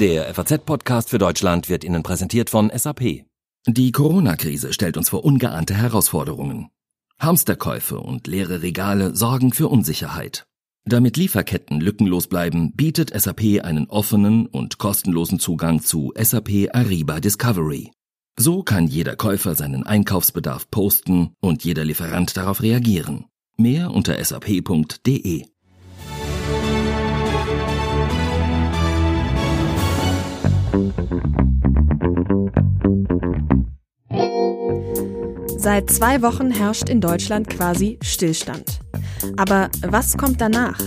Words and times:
Der 0.00 0.34
FAZ-Podcast 0.34 1.08
für 1.08 1.16
Deutschland 1.16 1.70
wird 1.70 1.82
Ihnen 1.82 2.02
präsentiert 2.02 2.50
von 2.50 2.70
SAP. 2.74 3.24
Die 3.66 3.92
Corona-Krise 3.92 4.74
stellt 4.74 4.98
uns 4.98 5.08
vor 5.08 5.24
ungeahnte 5.24 5.72
Herausforderungen. 5.74 6.68
Hamsterkäufe 7.18 7.98
und 7.98 8.26
leere 8.26 8.60
Regale 8.60 9.16
sorgen 9.16 9.54
für 9.54 9.68
Unsicherheit. 9.68 10.44
Damit 10.84 11.16
Lieferketten 11.16 11.80
lückenlos 11.80 12.26
bleiben, 12.26 12.72
bietet 12.74 13.18
SAP 13.18 13.64
einen 13.64 13.86
offenen 13.86 14.46
und 14.46 14.76
kostenlosen 14.76 15.38
Zugang 15.38 15.80
zu 15.80 16.12
SAP 16.14 16.68
Ariba 16.74 17.18
Discovery. 17.20 17.90
So 18.38 18.62
kann 18.62 18.88
jeder 18.88 19.16
Käufer 19.16 19.54
seinen 19.54 19.84
Einkaufsbedarf 19.86 20.70
posten 20.70 21.32
und 21.40 21.64
jeder 21.64 21.86
Lieferant 21.86 22.36
darauf 22.36 22.60
reagieren. 22.60 23.24
Mehr 23.56 23.90
unter 23.92 24.22
sap.de. 24.22 25.46
Seit 35.66 35.90
zwei 35.90 36.22
Wochen 36.22 36.52
herrscht 36.52 36.88
in 36.88 37.00
Deutschland 37.00 37.50
quasi 37.50 37.98
Stillstand. 38.00 38.78
Aber 39.36 39.68
was 39.84 40.16
kommt 40.16 40.40
danach? 40.40 40.78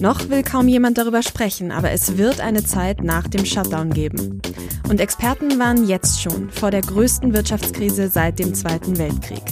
Noch 0.00 0.28
will 0.30 0.42
kaum 0.42 0.66
jemand 0.66 0.98
darüber 0.98 1.22
sprechen, 1.22 1.70
aber 1.70 1.92
es 1.92 2.18
wird 2.18 2.40
eine 2.40 2.64
Zeit 2.64 3.04
nach 3.04 3.28
dem 3.28 3.44
Shutdown 3.44 3.90
geben. 3.90 4.42
Und 4.88 4.98
Experten 4.98 5.60
warnen 5.60 5.86
jetzt 5.86 6.20
schon 6.20 6.50
vor 6.50 6.72
der 6.72 6.80
größten 6.80 7.34
Wirtschaftskrise 7.34 8.08
seit 8.08 8.40
dem 8.40 8.52
Zweiten 8.52 8.98
Weltkrieg. 8.98 9.44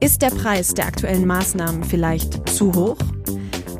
Ist 0.00 0.22
der 0.22 0.30
Preis 0.30 0.72
der 0.72 0.86
aktuellen 0.86 1.26
Maßnahmen 1.26 1.84
vielleicht 1.84 2.48
zu 2.48 2.74
hoch? 2.74 2.96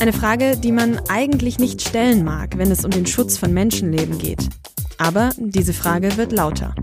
Eine 0.01 0.13
Frage, 0.13 0.59
die 0.59 0.73
man 0.73 1.01
eigentlich 1.09 1.59
nicht 1.59 1.81
stellen 1.81 2.25
mag, 2.25 2.59
wenn 2.59 2.71
es 2.71 2.85
um 2.85 2.91
den 2.91 3.07
Schutz 3.07 3.39
von 3.39 3.55
Menschenleben 3.55 4.19
geht. 4.19 4.51
Aber 4.99 5.31
diese 5.39 5.73
Frage 5.73 6.19
wird 6.19 6.33
lauter. 6.33 6.75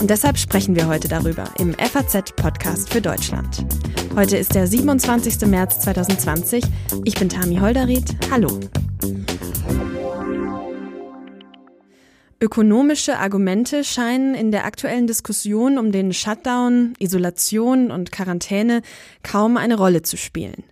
Und 0.00 0.10
deshalb 0.10 0.38
sprechen 0.38 0.76
wir 0.76 0.86
heute 0.86 1.08
darüber 1.08 1.44
im 1.58 1.74
FAZ-Podcast 1.74 2.92
für 2.92 3.00
Deutschland. 3.00 3.64
Heute 4.14 4.36
ist 4.36 4.54
der 4.54 4.66
27. 4.66 5.46
März 5.48 5.80
2020. 5.80 6.64
Ich 7.04 7.14
bin 7.14 7.28
Tami 7.28 7.56
Holderried. 7.56 8.16
Hallo. 8.30 8.60
Ökonomische 12.40 13.18
Argumente 13.18 13.82
scheinen 13.82 14.34
in 14.34 14.50
der 14.52 14.66
aktuellen 14.66 15.06
Diskussion 15.06 15.78
um 15.78 15.90
den 15.92 16.12
Shutdown, 16.12 16.94
Isolation 16.98 17.90
und 17.90 18.12
Quarantäne 18.12 18.82
kaum 19.22 19.56
eine 19.56 19.76
Rolle 19.76 20.02
zu 20.02 20.16
spielen. 20.16 20.64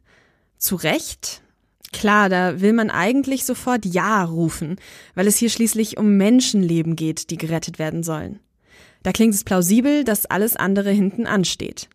Zu 0.59 0.77
Recht, 0.77 1.43
Klar, 1.95 2.29
da 2.29 2.61
will 2.61 2.73
man 2.73 2.91
eigentlich 2.91 3.45
sofort 3.45 3.87
Ja 3.87 4.25
rufen, 4.25 4.77
weil 5.15 5.29
es 5.29 5.37
hier 5.37 5.49
schließlich 5.49 5.97
um 5.97 6.17
Menschenleben 6.17 6.97
geht, 6.97 7.31
die 7.31 7.37
gerettet 7.39 7.79
werden 7.79 8.03
sollen. 8.03 8.41
Da 9.05 9.13
klingt 9.13 9.35
es 9.35 9.45
plausibel, 9.45 10.03
dass 10.03 10.27
alles 10.27 10.57
andere 10.57 10.91
hinten 10.91 11.27
ansteht. 11.27 11.89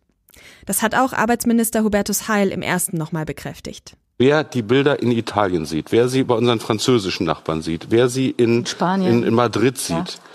Das 0.64 0.80
hat 0.80 0.94
auch 0.94 1.12
Arbeitsminister 1.12 1.84
Hubertus 1.84 2.28
Heil 2.28 2.48
im 2.48 2.62
ersten 2.62 2.96
nochmal 2.96 3.26
bekräftigt. 3.26 3.94
Wer 4.16 4.44
die 4.44 4.62
Bilder 4.62 5.02
in 5.02 5.12
Italien 5.12 5.66
sieht, 5.66 5.92
wer 5.92 6.08
sie 6.08 6.24
bei 6.24 6.34
unseren 6.34 6.60
französischen 6.60 7.26
Nachbarn 7.26 7.60
sieht, 7.60 7.86
wer 7.90 8.08
sie 8.08 8.30
in, 8.30 8.64
in, 8.80 9.22
in 9.22 9.34
Madrid 9.34 9.76
sieht, 9.76 9.96
ja 9.96 10.30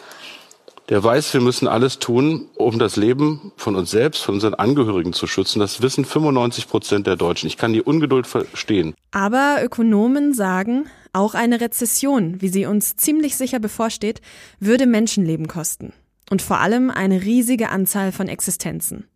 der 0.90 1.03
weiß, 1.03 1.34
wir 1.34 1.42
müssen 1.42 1.68
alles 1.68 1.98
tun, 1.98 2.48
um 2.56 2.78
das 2.78 2.96
Leben 2.96 3.52
von 3.58 3.76
uns 3.76 3.90
selbst, 3.90 4.22
von 4.22 4.36
unseren 4.36 4.53
Angehörigen 4.53 5.14
zu 5.14 5.26
schützen. 5.26 5.59
Das 5.59 5.81
wissen 5.81 6.06
95 6.06 6.68
Prozent 6.68 7.08
der 7.08 7.16
Deutschen. 7.16 7.48
Ich 7.48 7.58
kann 7.58 7.73
die 7.73 7.81
Ungeduld 7.81 8.28
verstehen. 8.28 8.94
Aber 9.12 9.58
Ökonomen 9.64 10.34
sagen, 10.34 10.86
auch 11.12 11.34
eine 11.34 11.59
Rezession, 11.59 12.42
wie 12.42 12.50
sie 12.50 12.68
uns 12.68 12.96
ziemlich 12.98 13.36
sicher 13.36 13.59
bevorsteht, 13.59 14.22
würde 14.59 14.86
Menschenleben 14.86 15.48
kosten. 15.48 15.94
Und 16.30 16.42
vor 16.42 16.59
allem 16.59 16.90
eine 16.90 17.22
riesige 17.24 17.69
Anzahl 17.69 18.12
von 18.12 18.28
Existenzen. 18.28 19.08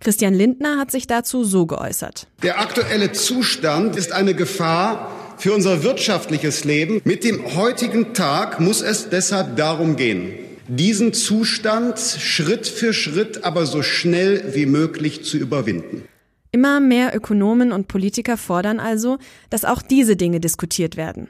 Christian 0.00 0.34
Lindner 0.34 0.78
hat 0.78 0.90
sich 0.90 1.06
dazu 1.06 1.44
so 1.44 1.66
geäußert. 1.66 2.28
Der 2.42 2.60
aktuelle 2.60 3.12
Zustand 3.12 3.96
ist 3.96 4.12
eine 4.12 4.34
Gefahr 4.34 5.10
für 5.38 5.52
unser 5.52 5.82
wirtschaftliches 5.82 6.64
Leben. 6.64 7.00
Mit 7.04 7.24
dem 7.24 7.56
heutigen 7.56 8.14
Tag 8.14 8.60
muss 8.60 8.82
es 8.82 9.08
deshalb 9.08 9.56
darum 9.56 9.96
gehen, 9.96 10.34
diesen 10.68 11.12
Zustand 11.12 11.98
Schritt 11.98 12.66
für 12.66 12.92
Schritt, 12.92 13.44
aber 13.44 13.66
so 13.66 13.82
schnell 13.82 14.54
wie 14.54 14.66
möglich 14.66 15.24
zu 15.24 15.36
überwinden. 15.36 16.04
Immer 16.52 16.80
mehr 16.80 17.16
Ökonomen 17.16 17.72
und 17.72 17.88
Politiker 17.88 18.36
fordern 18.36 18.78
also, 18.78 19.18
dass 19.50 19.64
auch 19.64 19.82
diese 19.82 20.16
Dinge 20.16 20.38
diskutiert 20.40 20.96
werden. 20.96 21.28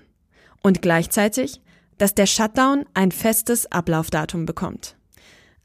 Und 0.63 0.83
gleichzeitig, 0.83 1.61
dass 1.99 2.15
der 2.15 2.27
Shutdown 2.27 2.85
ein 2.95 3.11
festes 3.11 3.71
Ablaufdatum 3.73 4.47
bekommt. 4.47 4.97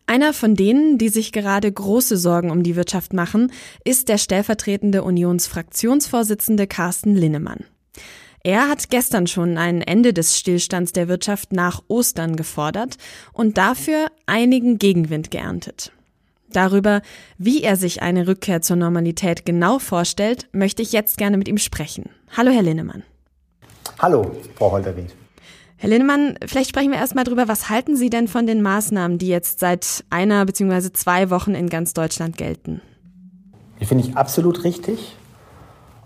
Einer 0.09 0.33
von 0.33 0.55
denen, 0.55 0.97
die 0.97 1.09
sich 1.09 1.31
gerade 1.31 1.71
große 1.71 2.17
Sorgen 2.17 2.49
um 2.49 2.63
die 2.63 2.75
Wirtschaft 2.75 3.13
machen, 3.13 3.51
ist 3.83 4.09
der 4.09 4.17
stellvertretende 4.17 5.03
Unionsfraktionsvorsitzende 5.03 6.65
Carsten 6.65 7.13
Linnemann. 7.13 7.65
Er 8.43 8.69
hat 8.69 8.89
gestern 8.89 9.27
schon 9.27 9.59
ein 9.59 9.83
Ende 9.83 10.11
des 10.11 10.35
Stillstands 10.35 10.93
der 10.93 11.09
Wirtschaft 11.09 11.53
nach 11.53 11.83
Ostern 11.89 12.37
gefordert 12.37 12.97
und 13.33 13.59
dafür 13.59 14.07
einigen 14.25 14.79
Gegenwind 14.79 15.29
geerntet. 15.29 15.91
Darüber, 16.51 17.03
wie 17.37 17.61
er 17.61 17.75
sich 17.75 18.01
eine 18.01 18.25
Rückkehr 18.25 18.63
zur 18.63 18.77
Normalität 18.77 19.45
genau 19.45 19.77
vorstellt, 19.77 20.47
möchte 20.51 20.81
ich 20.81 20.91
jetzt 20.91 21.19
gerne 21.19 21.37
mit 21.37 21.47
ihm 21.47 21.59
sprechen. 21.59 22.09
Hallo, 22.35 22.49
Herr 22.49 22.63
Linnemann. 22.63 23.03
Hallo, 23.99 24.31
Frau 24.55 24.71
Holderried. 24.71 25.18
Herr 25.81 25.87
Linnemann, 25.87 26.35
vielleicht 26.45 26.71
sprechen 26.71 26.91
wir 26.91 26.97
erstmal 26.97 27.23
drüber, 27.23 27.47
was 27.47 27.69
halten 27.69 27.95
Sie 27.95 28.09
denn 28.09 28.27
von 28.27 28.45
den 28.45 28.61
Maßnahmen, 28.61 29.17
die 29.17 29.29
jetzt 29.29 29.61
seit 29.61 30.03
einer 30.09 30.45
bzw. 30.45 30.91
zwei 30.91 31.29
Wochen 31.29 31.55
in 31.55 31.69
ganz 31.69 31.93
Deutschland 31.93 32.35
gelten? 32.35 32.81
Die 33.79 33.85
finde 33.85 34.03
ich 34.03 34.17
absolut 34.17 34.65
richtig. 34.65 35.15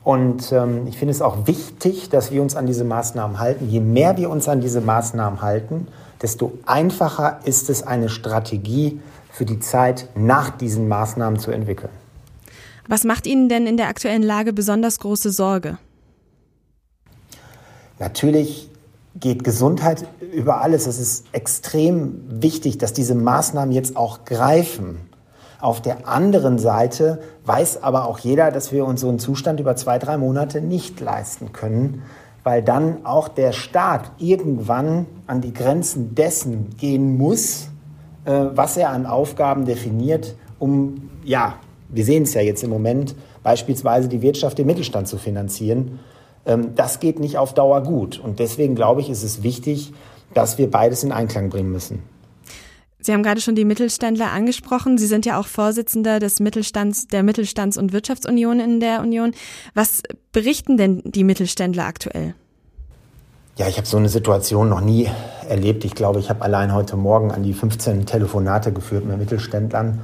Und 0.04 0.52
ähm, 0.52 0.86
ich 0.86 1.00
finde 1.00 1.12
es 1.12 1.24
auch 1.24 1.48
wichtig, 1.48 2.10
dass 2.10 2.32
wir 2.32 2.44
uns 2.44 2.56
an 2.56 2.68
diese 2.68 2.84
Maßnahmen 2.84 3.40
halten. 3.40 3.68
Je 3.68 3.80
mehr 3.80 4.16
wir 4.16 4.30
uns 4.30 4.48
an 4.48 4.62
diese 4.62 4.80
Maßnahmen 4.80 5.42
halten, 5.42 5.88
desto 6.22 6.56
einfacher 6.68 7.40
ist 7.44 7.72
es, 7.72 7.82
eine 7.82 8.10
Strategie 8.10 9.00
für 9.32 9.46
die 9.46 9.60
Zeit 9.60 10.08
nach 10.14 10.52
diesen 10.52 10.88
Maßnahmen 10.88 11.40
zu 11.40 11.50
entwickeln. 11.50 11.90
Was 12.88 13.06
macht 13.06 13.26
Ihnen 13.26 13.50
denn 13.50 13.66
in 13.66 13.78
der 13.78 13.88
aktuellen 13.88 14.22
Lage 14.22 14.54
besonders 14.54 15.00
große 15.00 15.32
Sorge? 15.32 15.80
Natürlich 17.98 18.70
geht 19.16 19.44
Gesundheit 19.44 20.06
über 20.34 20.62
alles. 20.62 20.88
Es 20.88 21.00
ist 21.00 21.26
extrem 21.32 22.24
wichtig, 22.28 22.78
dass 22.78 22.94
diese 22.94 23.16
Maßnahmen 23.16 23.72
jetzt 23.72 23.96
auch 23.96 24.26
greifen. 24.26 25.00
Auf 25.60 25.82
der 25.82 26.08
anderen 26.08 26.60
Seite 26.60 27.22
weiß 27.46 27.84
aber 27.84 28.06
auch 28.06 28.20
jeder, 28.20 28.52
dass 28.52 28.72
wir 28.72 28.86
uns 28.86 29.02
so 29.02 29.10
einen 29.10 29.20
Zustand 29.20 29.60
über 29.60 29.76
zwei, 29.76 29.98
drei 29.98 30.18
Monate 30.18 30.60
nicht 30.60 31.00
leisten 31.00 31.54
können, 31.54 32.02
weil 32.44 32.62
dann 32.62 33.06
auch 33.06 33.30
der 33.30 33.54
Staat 33.54 34.12
irgendwann 34.18 35.06
an 35.28 35.40
die 35.40 35.54
Grenzen 35.54 36.16
dessen 36.16 36.76
gehen 36.78 37.18
muss, 37.18 37.70
äh, 38.26 38.32
was 38.54 38.76
er 38.76 38.90
an 38.90 39.06
Aufgaben 39.06 39.66
definiert, 39.66 40.36
um, 40.60 41.10
ja, 41.24 41.56
wir 41.90 42.04
sehen 42.04 42.24
es 42.24 42.34
ja 42.34 42.42
jetzt 42.42 42.64
im 42.64 42.70
Moment, 42.70 43.16
beispielsweise 43.44 44.10
die 44.10 44.22
Wirtschaft, 44.22 44.58
den 44.58 44.66
Mittelstand 44.66 45.08
zu 45.08 45.18
finanzieren. 45.18 46.00
Ähm, 46.46 46.76
das 46.76 47.00
geht 47.00 47.20
nicht 47.20 47.38
auf 47.38 47.54
Dauer 47.54 47.84
gut. 47.84 48.20
Und 48.20 48.40
deswegen 48.40 48.76
glaube 48.76 49.02
ich, 49.02 49.10
ist 49.10 49.24
es 49.24 49.44
wichtig, 49.44 49.94
dass 50.34 50.58
wir 50.58 50.70
beides 50.70 51.04
in 51.04 51.12
Einklang 51.12 51.50
bringen 51.50 51.72
müssen. 51.72 52.04
Sie 53.00 53.12
haben 53.12 53.24
gerade 53.24 53.42
schon 53.42 53.56
die 53.56 53.66
Mittelständler 53.66 54.32
angesprochen. 54.32 54.98
Sie 54.98 55.08
sind 55.08 55.26
ja 55.26 55.38
auch 55.38 55.48
Vorsitzender 55.48 56.20
des 56.20 56.40
Mittelstands, 56.40 57.08
der 57.08 57.22
Mittelstands- 57.22 57.78
und 57.78 57.92
Wirtschaftsunion 57.92 58.62
in 58.62 58.80
der 58.80 59.02
Union. 59.02 59.34
Was 59.74 60.04
berichten 60.32 60.78
denn 60.78 61.02
die 61.04 61.26
Mittelständler 61.26 61.86
aktuell? 61.86 62.34
Ja, 63.58 63.68
ich 63.68 63.78
habe 63.78 63.86
so 63.86 63.98
eine 63.98 64.10
Situation 64.10 64.70
noch 64.70 64.80
nie 64.80 65.10
erlebt. 65.48 65.84
Ich 65.84 65.96
glaube, 65.96 66.20
ich 66.20 66.30
habe 66.30 66.42
allein 66.44 66.74
heute 66.74 66.96
Morgen 66.96 67.32
an 67.32 67.44
die 67.44 67.54
15 67.54 68.06
Telefonate 68.06 68.72
geführt 68.72 69.06
mit 69.06 69.18
Mittelständlern, 69.18 70.00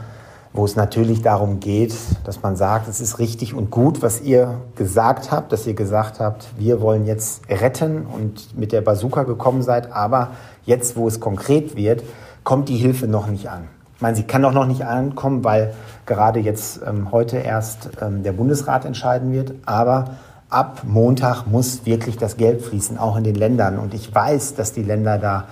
wo 0.54 0.66
es 0.66 0.76
natürlich 0.76 1.22
darum 1.22 1.60
geht, 1.60 1.94
dass 2.24 2.42
man 2.42 2.56
sagt, 2.56 2.88
es 2.88 3.02
ist 3.02 3.20
richtig 3.20 3.54
und 3.54 3.70
gut, 3.70 4.02
was 4.02 4.22
ihr 4.22 4.62
gesagt 4.76 5.32
habt, 5.32 5.52
dass 5.52 5.68
ihr 5.68 5.76
gesagt 5.76 6.20
habt, 6.20 6.48
wir 6.58 6.82
wollen 6.82 7.06
jetzt 7.06 7.48
retten 7.50 8.06
und 8.06 8.58
mit 8.58 8.72
der 8.72 8.82
Bazooka 8.82 9.24
gekommen 9.24 9.62
seid, 9.62 9.92
aber 9.92 10.32
jetzt, 10.66 10.98
wo 10.98 11.08
es 11.08 11.20
konkret 11.20 11.76
wird, 11.76 12.04
kommt 12.44 12.70
die 12.70 12.78
Hilfe 12.78 13.08
noch 13.08 13.28
nicht 13.28 13.50
an. 13.50 13.68
Ich 13.96 14.02
meine, 14.02 14.16
sie 14.16 14.24
kann 14.24 14.46
auch 14.46 14.54
noch 14.54 14.66
nicht 14.66 14.86
ankommen, 14.86 15.44
weil 15.44 15.74
gerade 16.06 16.40
jetzt 16.40 16.80
ähm, 16.88 17.12
heute 17.12 17.38
erst 17.38 17.90
ähm, 18.02 18.24
der 18.24 18.32
Bundesrat 18.32 18.86
entscheiden 18.86 19.34
wird. 19.34 19.54
Aber 19.66 20.12
ab 20.50 20.84
Montag 20.86 21.48
muss 21.48 21.86
wirklich 21.86 22.18
das 22.18 22.38
Geld 22.38 22.62
fließen, 22.62 22.98
auch 22.98 23.18
in 23.18 23.26
den 23.26 23.36
Ländern. 23.36 23.78
Und 23.78 23.94
ich 23.94 24.16
weiß, 24.16 24.56
dass 24.56 24.72
die 24.72 24.84
Länder 24.84 25.18
da 25.18 25.46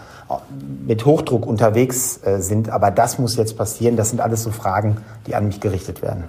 mit 0.86 1.06
Hochdruck 1.06 1.46
unterwegs 1.46 2.20
äh, 2.24 2.40
sind. 2.40 2.70
Aber 2.70 2.92
das 2.92 3.20
muss 3.20 3.36
jetzt 3.36 3.58
passieren. 3.58 3.96
Das 3.96 4.10
sind 4.10 4.22
alles 4.22 4.44
so 4.44 4.52
Fragen, 4.52 4.98
die 5.26 5.36
an 5.36 5.48
mich 5.48 5.60
gerichtet 5.60 6.02
werden. 6.02 6.26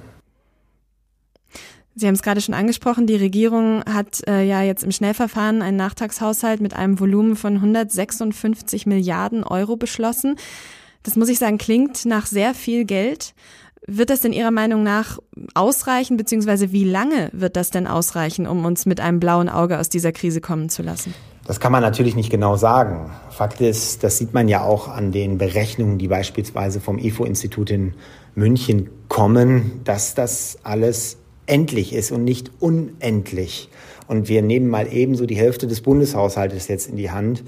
Sie 1.94 2.06
haben 2.06 2.14
es 2.14 2.22
gerade 2.22 2.40
schon 2.40 2.54
angesprochen, 2.54 3.08
die 3.08 3.16
Regierung 3.16 3.82
hat 3.84 4.22
äh, 4.28 4.44
ja 4.44 4.62
jetzt 4.62 4.84
im 4.84 4.92
Schnellverfahren 4.92 5.62
einen 5.62 5.76
Nachtragshaushalt 5.76 6.60
mit 6.60 6.74
einem 6.74 7.00
Volumen 7.00 7.34
von 7.34 7.56
156 7.56 8.86
Milliarden 8.86 9.42
Euro 9.42 9.76
beschlossen. 9.76 10.36
Das 11.02 11.16
muss 11.16 11.28
ich 11.28 11.40
sagen, 11.40 11.58
klingt 11.58 12.04
nach 12.04 12.26
sehr 12.26 12.54
viel 12.54 12.84
Geld. 12.84 13.34
Wird 13.84 14.10
das 14.10 14.20
denn 14.20 14.32
Ihrer 14.32 14.52
Meinung 14.52 14.84
nach 14.84 15.18
ausreichen, 15.54 16.16
beziehungsweise 16.16 16.70
wie 16.70 16.84
lange 16.84 17.30
wird 17.32 17.56
das 17.56 17.70
denn 17.70 17.88
ausreichen, 17.88 18.46
um 18.46 18.64
uns 18.64 18.86
mit 18.86 19.00
einem 19.00 19.18
blauen 19.18 19.48
Auge 19.48 19.80
aus 19.80 19.88
dieser 19.88 20.12
Krise 20.12 20.40
kommen 20.40 20.68
zu 20.68 20.82
lassen? 20.82 21.14
Das 21.48 21.60
kann 21.60 21.72
man 21.72 21.80
natürlich 21.80 22.14
nicht 22.14 22.28
genau 22.28 22.56
sagen. 22.56 23.10
Fakt 23.30 23.62
ist, 23.62 24.04
das 24.04 24.18
sieht 24.18 24.34
man 24.34 24.48
ja 24.48 24.62
auch 24.64 24.86
an 24.86 25.12
den 25.12 25.38
Berechnungen, 25.38 25.96
die 25.96 26.06
beispielsweise 26.06 26.78
vom 26.78 26.98
IFO-Institut 26.98 27.70
in 27.70 27.94
München 28.34 28.90
kommen, 29.08 29.80
dass 29.84 30.14
das 30.14 30.58
alles 30.62 31.16
endlich 31.46 31.94
ist 31.94 32.12
und 32.12 32.22
nicht 32.22 32.50
unendlich. 32.60 33.70
Und 34.08 34.28
wir 34.28 34.42
nehmen 34.42 34.68
mal 34.68 34.92
ebenso 34.92 35.24
die 35.24 35.36
Hälfte 35.36 35.66
des 35.66 35.80
Bundeshaushaltes 35.80 36.68
jetzt 36.68 36.86
in 36.86 36.96
die 36.96 37.10
Hand. 37.10 37.42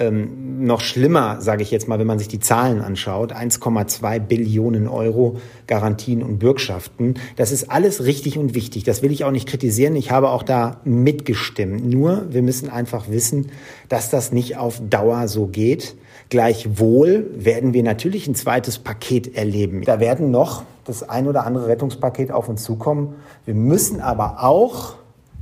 Ähm, 0.00 0.64
noch 0.64 0.80
schlimmer, 0.80 1.42
sage 1.42 1.62
ich 1.62 1.70
jetzt 1.70 1.86
mal, 1.86 1.98
wenn 1.98 2.06
man 2.06 2.18
sich 2.18 2.28
die 2.28 2.40
Zahlen 2.40 2.80
anschaut, 2.80 3.34
1,2 3.34 4.18
Billionen 4.18 4.88
Euro 4.88 5.36
Garantien 5.66 6.22
und 6.22 6.38
Bürgschaften. 6.38 7.14
Das 7.36 7.52
ist 7.52 7.70
alles 7.70 8.04
richtig 8.06 8.38
und 8.38 8.54
wichtig. 8.54 8.84
Das 8.84 9.02
will 9.02 9.12
ich 9.12 9.24
auch 9.24 9.30
nicht 9.30 9.46
kritisieren. 9.46 9.96
Ich 9.96 10.10
habe 10.10 10.30
auch 10.30 10.42
da 10.42 10.80
mitgestimmt. 10.84 11.84
Nur, 11.84 12.32
wir 12.32 12.40
müssen 12.40 12.70
einfach 12.70 13.10
wissen, 13.10 13.50
dass 13.90 14.08
das 14.08 14.32
nicht 14.32 14.56
auf 14.56 14.80
Dauer 14.88 15.28
so 15.28 15.46
geht. 15.46 15.96
Gleichwohl 16.30 17.30
werden 17.34 17.74
wir 17.74 17.82
natürlich 17.82 18.26
ein 18.26 18.34
zweites 18.34 18.78
Paket 18.78 19.36
erleben. 19.36 19.82
Da 19.84 20.00
werden 20.00 20.30
noch 20.30 20.62
das 20.86 21.06
ein 21.06 21.28
oder 21.28 21.44
andere 21.44 21.66
Rettungspaket 21.66 22.32
auf 22.32 22.48
uns 22.48 22.62
zukommen. 22.62 23.16
Wir 23.44 23.54
müssen 23.54 24.00
aber 24.00 24.42
auch 24.42 24.94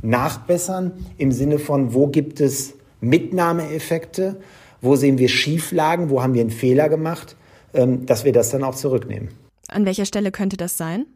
nachbessern 0.02 0.92
im 1.16 1.30
Sinne 1.30 1.60
von, 1.60 1.94
wo 1.94 2.08
gibt 2.08 2.40
es 2.40 2.74
Mitnahmeeffekte, 3.00 4.40
wo 4.80 4.96
sehen 4.96 5.18
wir 5.18 5.28
Schieflagen, 5.28 6.10
wo 6.10 6.22
haben 6.22 6.34
wir 6.34 6.40
einen 6.40 6.50
Fehler 6.50 6.88
gemacht, 6.88 7.36
ähm, 7.74 8.06
dass 8.06 8.24
wir 8.24 8.32
das 8.32 8.50
dann 8.50 8.64
auch 8.64 8.74
zurücknehmen. 8.74 9.28
An 9.68 9.84
welcher 9.84 10.06
Stelle 10.06 10.30
könnte 10.30 10.56
das 10.56 10.76
sein? 10.76 11.06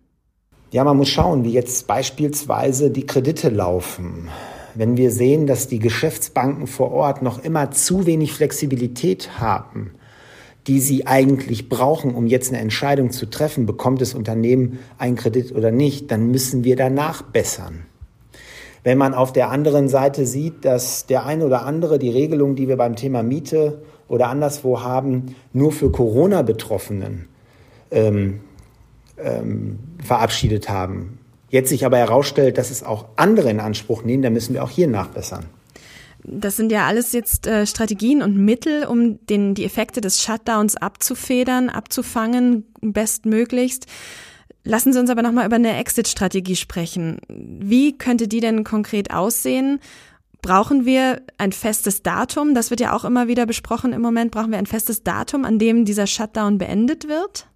Ja, 0.71 0.85
man 0.85 0.97
muss 0.97 1.09
schauen, 1.09 1.45
wie 1.45 1.53
jetzt 1.53 1.87
beispielsweise 1.87 2.91
die 2.91 3.07
Kredite 3.07 3.51
laufen. 3.51 4.29
Wenn 4.75 4.97
wir 4.97 5.11
sehen, 5.11 5.47
dass 5.47 5.69
die 5.69 5.79
Geschäftsbanken 5.79 6.67
vor 6.67 6.93
Ort 6.93 7.21
noch 7.21 7.45
immer 7.45 7.71
zu 7.73 8.07
wenig 8.07 8.33
Flexibilität 8.33 9.39
haben, 9.39 9.93
die 10.67 10.81
sie 10.81 11.07
eigentlich 11.07 11.69
brauchen, 11.69 12.15
um 12.15 12.27
jetzt 12.27 12.51
eine 12.51 12.61
Entscheidung 12.61 13.11
zu 13.11 13.27
treffen, 13.27 13.67
bekommt 13.67 14.01
das 14.01 14.15
Unternehmen 14.15 14.79
einen 14.97 15.17
Kredit 15.17 15.53
oder 15.53 15.71
nicht, 15.71 16.11
dann 16.11 16.31
müssen 16.31 16.65
wir 16.65 16.77
danach 16.77 17.23
bessern. 17.23 17.87
Wenn 18.85 18.99
man 18.99 19.15
auf 19.15 19.33
der 19.33 19.51
anderen 19.51 19.89
Seite 19.89 20.27
sieht, 20.27 20.65
dass 20.65 21.07
der 21.07 21.25
eine 21.25 21.47
oder 21.47 21.65
andere 21.65 21.99
die 21.99 22.11
Regelung, 22.11 22.57
die 22.57 22.69
wir 22.69 22.77
beim 22.77 22.97
Thema 22.97 23.23
Miete 23.23 23.83
oder 24.09 24.29
anderswo 24.29 24.83
haben, 24.83 25.37
nur 25.53 25.73
für 25.73 25.91
Corona-Betroffenen 25.93 27.29
ähm, 27.91 28.41
ähm, 29.19 29.79
verabschiedet 30.03 30.69
haben, 30.69 31.19
jetzt 31.49 31.69
sich 31.69 31.87
aber 31.87 31.99
herausstellt, 31.99 32.59
dass 32.59 32.71
es 32.71 32.83
auch 32.83 33.07
andere 33.17 33.51
in 33.51 33.61
Anspruch 33.61 34.03
nehmen, 34.03 34.23
dann 34.23 34.33
müssen 34.33 34.55
wir 34.55 34.65
auch 34.65 34.71
hier 34.71 34.89
nachbessern. 34.89 35.45
Das 36.25 36.57
sind 36.57 36.71
ja 36.71 36.87
alles 36.87 37.13
jetzt 37.13 37.47
äh, 37.47 37.67
Strategien 37.67 38.23
und 38.23 38.37
Mittel, 38.37 38.87
um 38.87 39.25
den, 39.27 39.55
die 39.55 39.65
Effekte 39.65 40.01
des 40.01 40.23
Shutdowns 40.23 40.77
abzufedern, 40.77 41.69
abzufangen, 41.69 42.65
bestmöglichst. 42.81 43.87
Lassen 44.65 44.93
Sie 44.93 45.01
uns 45.01 45.11
aber 45.11 45.23
nochmal 45.23 45.47
über 45.47 45.57
eine 45.57 45.77
Exit-Strategie 45.77 46.57
sprechen. 46.57 47.19
Wie 47.29 47.97
könnte 47.99 48.29
die 48.29 48.41
denn 48.41 48.63
konkret 48.65 49.13
aussehen? 49.13 49.81
Brauchen 50.41 50.87
wir 50.87 51.23
ein 51.39 51.53
festes 51.53 52.03
Datum? 52.03 52.55
Das 52.55 52.71
wird 52.71 52.81
ja 52.81 52.95
auch 52.95 53.05
immer 53.05 53.29
wieder 53.29 53.47
besprochen 53.47 53.93
im 53.93 54.03
Moment. 54.03 54.31
Brauchen 54.33 54.51
wir 54.51 54.59
ein 54.59 54.67
festes 54.67 55.03
Datum, 55.03 55.45
an 55.45 55.59
dem 55.59 55.85
dieser 55.85 56.07
Shutdown 56.07 56.59
beendet 56.59 57.09
wird? 57.09 57.47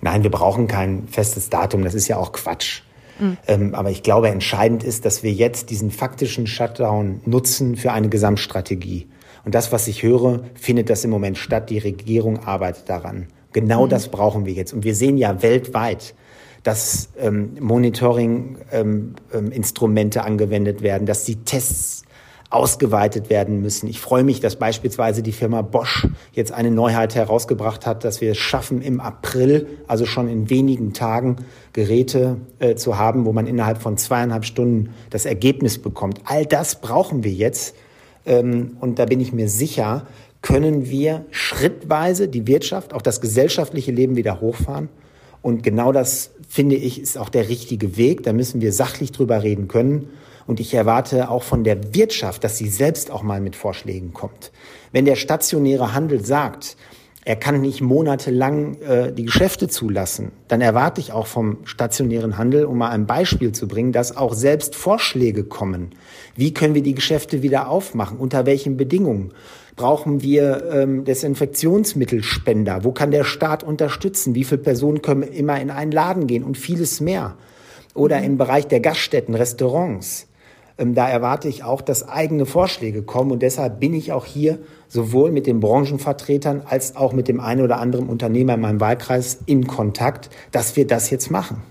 Nein, 0.00 0.22
wir 0.22 0.30
brauchen 0.30 0.68
kein 0.68 1.08
festes 1.08 1.50
Datum. 1.50 1.82
Das 1.82 1.94
ist 1.94 2.08
ja 2.08 2.16
auch 2.16 2.32
Quatsch. 2.32 2.82
Mhm. 3.18 3.36
Ähm, 3.46 3.74
aber 3.74 3.90
ich 3.90 4.02
glaube, 4.02 4.28
entscheidend 4.28 4.84
ist, 4.84 5.04
dass 5.04 5.22
wir 5.22 5.32
jetzt 5.32 5.70
diesen 5.70 5.90
faktischen 5.90 6.46
Shutdown 6.46 7.20
nutzen 7.24 7.76
für 7.76 7.92
eine 7.92 8.08
Gesamtstrategie. 8.08 9.08
Und 9.44 9.54
das, 9.54 9.72
was 9.72 9.88
ich 9.88 10.02
höre, 10.02 10.44
findet 10.54 10.90
das 10.90 11.04
im 11.04 11.10
Moment 11.10 11.38
statt. 11.38 11.70
Die 11.70 11.78
Regierung 11.78 12.44
arbeitet 12.44 12.88
daran. 12.88 13.28
Genau 13.52 13.86
mhm. 13.86 13.90
das 13.90 14.08
brauchen 14.08 14.46
wir 14.46 14.52
jetzt. 14.52 14.72
Und 14.72 14.84
wir 14.84 14.94
sehen 14.94 15.18
ja 15.18 15.42
weltweit, 15.42 16.14
dass 16.68 17.08
ähm, 17.18 17.56
Monitoring-Instrumente 17.60 20.18
ähm, 20.18 20.22
ähm 20.22 20.32
angewendet 20.32 20.82
werden, 20.82 21.06
dass 21.06 21.24
die 21.24 21.36
Tests 21.36 22.02
ausgeweitet 22.50 23.30
werden 23.30 23.62
müssen. 23.62 23.88
Ich 23.88 24.00
freue 24.00 24.22
mich, 24.22 24.40
dass 24.40 24.56
beispielsweise 24.56 25.22
die 25.22 25.32
Firma 25.32 25.62
Bosch 25.62 26.06
jetzt 26.32 26.52
eine 26.52 26.70
Neuheit 26.70 27.14
herausgebracht 27.14 27.86
hat, 27.86 28.04
dass 28.04 28.20
wir 28.20 28.32
es 28.32 28.36
schaffen, 28.36 28.82
im 28.82 29.00
April, 29.00 29.66
also 29.86 30.04
schon 30.04 30.28
in 30.28 30.50
wenigen 30.50 30.92
Tagen, 30.92 31.36
Geräte 31.72 32.36
äh, 32.58 32.74
zu 32.74 32.98
haben, 32.98 33.24
wo 33.24 33.32
man 33.32 33.46
innerhalb 33.46 33.80
von 33.80 33.96
zweieinhalb 33.96 34.44
Stunden 34.44 34.90
das 35.08 35.24
Ergebnis 35.24 35.78
bekommt. 35.78 36.20
All 36.26 36.44
das 36.44 36.82
brauchen 36.82 37.24
wir 37.24 37.32
jetzt. 37.32 37.76
Ähm, 38.26 38.76
und 38.80 38.98
da 38.98 39.06
bin 39.06 39.20
ich 39.20 39.32
mir 39.32 39.48
sicher, 39.48 40.06
können 40.42 40.90
wir 40.90 41.24
schrittweise 41.30 42.28
die 42.28 42.46
Wirtschaft, 42.46 42.92
auch 42.92 43.00
das 43.00 43.22
gesellschaftliche 43.22 43.90
Leben 43.90 44.16
wieder 44.16 44.42
hochfahren. 44.42 44.90
Und 45.48 45.62
genau 45.62 45.92
das, 45.92 46.32
finde 46.46 46.76
ich, 46.76 47.00
ist 47.00 47.16
auch 47.16 47.30
der 47.30 47.48
richtige 47.48 47.96
Weg. 47.96 48.22
Da 48.22 48.34
müssen 48.34 48.60
wir 48.60 48.70
sachlich 48.70 49.12
drüber 49.12 49.42
reden 49.42 49.66
können. 49.66 50.10
Und 50.46 50.60
ich 50.60 50.74
erwarte 50.74 51.30
auch 51.30 51.42
von 51.42 51.64
der 51.64 51.94
Wirtschaft, 51.94 52.44
dass 52.44 52.58
sie 52.58 52.68
selbst 52.68 53.10
auch 53.10 53.22
mal 53.22 53.40
mit 53.40 53.56
Vorschlägen 53.56 54.12
kommt. 54.12 54.52
Wenn 54.92 55.06
der 55.06 55.16
stationäre 55.16 55.94
Handel 55.94 56.22
sagt, 56.22 56.76
er 57.24 57.36
kann 57.36 57.62
nicht 57.62 57.80
monatelang 57.80 58.74
äh, 58.82 59.10
die 59.10 59.24
Geschäfte 59.24 59.68
zulassen, 59.68 60.32
dann 60.48 60.60
erwarte 60.60 61.00
ich 61.00 61.12
auch 61.12 61.26
vom 61.26 61.58
stationären 61.64 62.36
Handel, 62.36 62.66
um 62.66 62.76
mal 62.76 62.90
ein 62.90 63.06
Beispiel 63.06 63.52
zu 63.52 63.68
bringen, 63.68 63.92
dass 63.92 64.18
auch 64.18 64.34
selbst 64.34 64.74
Vorschläge 64.74 65.44
kommen. 65.44 65.94
Wie 66.36 66.52
können 66.52 66.74
wir 66.74 66.82
die 66.82 66.94
Geschäfte 66.94 67.42
wieder 67.42 67.70
aufmachen? 67.70 68.18
Unter 68.18 68.44
welchen 68.44 68.76
Bedingungen? 68.76 69.32
Brauchen 69.78 70.22
wir 70.22 70.70
ähm, 70.72 71.04
Desinfektionsmittelspender? 71.04 72.82
Wo 72.82 72.90
kann 72.90 73.12
der 73.12 73.22
Staat 73.22 73.62
unterstützen? 73.62 74.34
Wie 74.34 74.42
viele 74.42 74.60
Personen 74.60 75.02
können 75.02 75.22
immer 75.22 75.60
in 75.60 75.70
einen 75.70 75.92
Laden 75.92 76.26
gehen 76.26 76.42
und 76.42 76.58
vieles 76.58 77.00
mehr? 77.00 77.36
Oder 77.94 78.20
im 78.20 78.38
Bereich 78.38 78.66
der 78.66 78.80
Gaststätten, 78.80 79.36
Restaurants. 79.36 80.26
Ähm, 80.78 80.96
da 80.96 81.08
erwarte 81.08 81.46
ich 81.46 81.62
auch, 81.62 81.80
dass 81.80 82.08
eigene 82.08 82.44
Vorschläge 82.44 83.04
kommen. 83.04 83.30
Und 83.30 83.40
deshalb 83.40 83.78
bin 83.78 83.94
ich 83.94 84.10
auch 84.10 84.24
hier 84.24 84.58
sowohl 84.88 85.30
mit 85.30 85.46
den 85.46 85.60
Branchenvertretern 85.60 86.62
als 86.64 86.96
auch 86.96 87.12
mit 87.12 87.28
dem 87.28 87.38
einen 87.38 87.62
oder 87.62 87.78
anderen 87.78 88.08
Unternehmer 88.08 88.54
in 88.54 88.60
meinem 88.60 88.80
Wahlkreis 88.80 89.38
in 89.46 89.68
Kontakt, 89.68 90.28
dass 90.50 90.74
wir 90.74 90.88
das 90.88 91.08
jetzt 91.10 91.30
machen. 91.30 91.62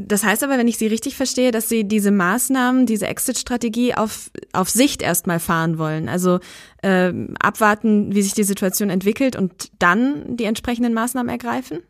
Das 0.00 0.22
heißt 0.22 0.44
aber, 0.44 0.58
wenn 0.58 0.68
ich 0.68 0.78
Sie 0.78 0.86
richtig 0.86 1.16
verstehe, 1.16 1.50
dass 1.50 1.68
Sie 1.68 1.82
diese 1.82 2.12
Maßnahmen, 2.12 2.86
diese 2.86 3.08
Exit-Strategie 3.08 3.94
auf, 3.94 4.30
auf 4.52 4.70
Sicht 4.70 5.02
erstmal 5.02 5.40
fahren 5.40 5.76
wollen. 5.76 6.08
Also 6.08 6.38
äh, 6.82 7.12
abwarten, 7.40 8.14
wie 8.14 8.22
sich 8.22 8.32
die 8.32 8.44
Situation 8.44 8.90
entwickelt 8.90 9.34
und 9.34 9.70
dann 9.80 10.36
die 10.36 10.44
entsprechenden 10.44 10.94
Maßnahmen 10.94 11.28
ergreifen? 11.28 11.80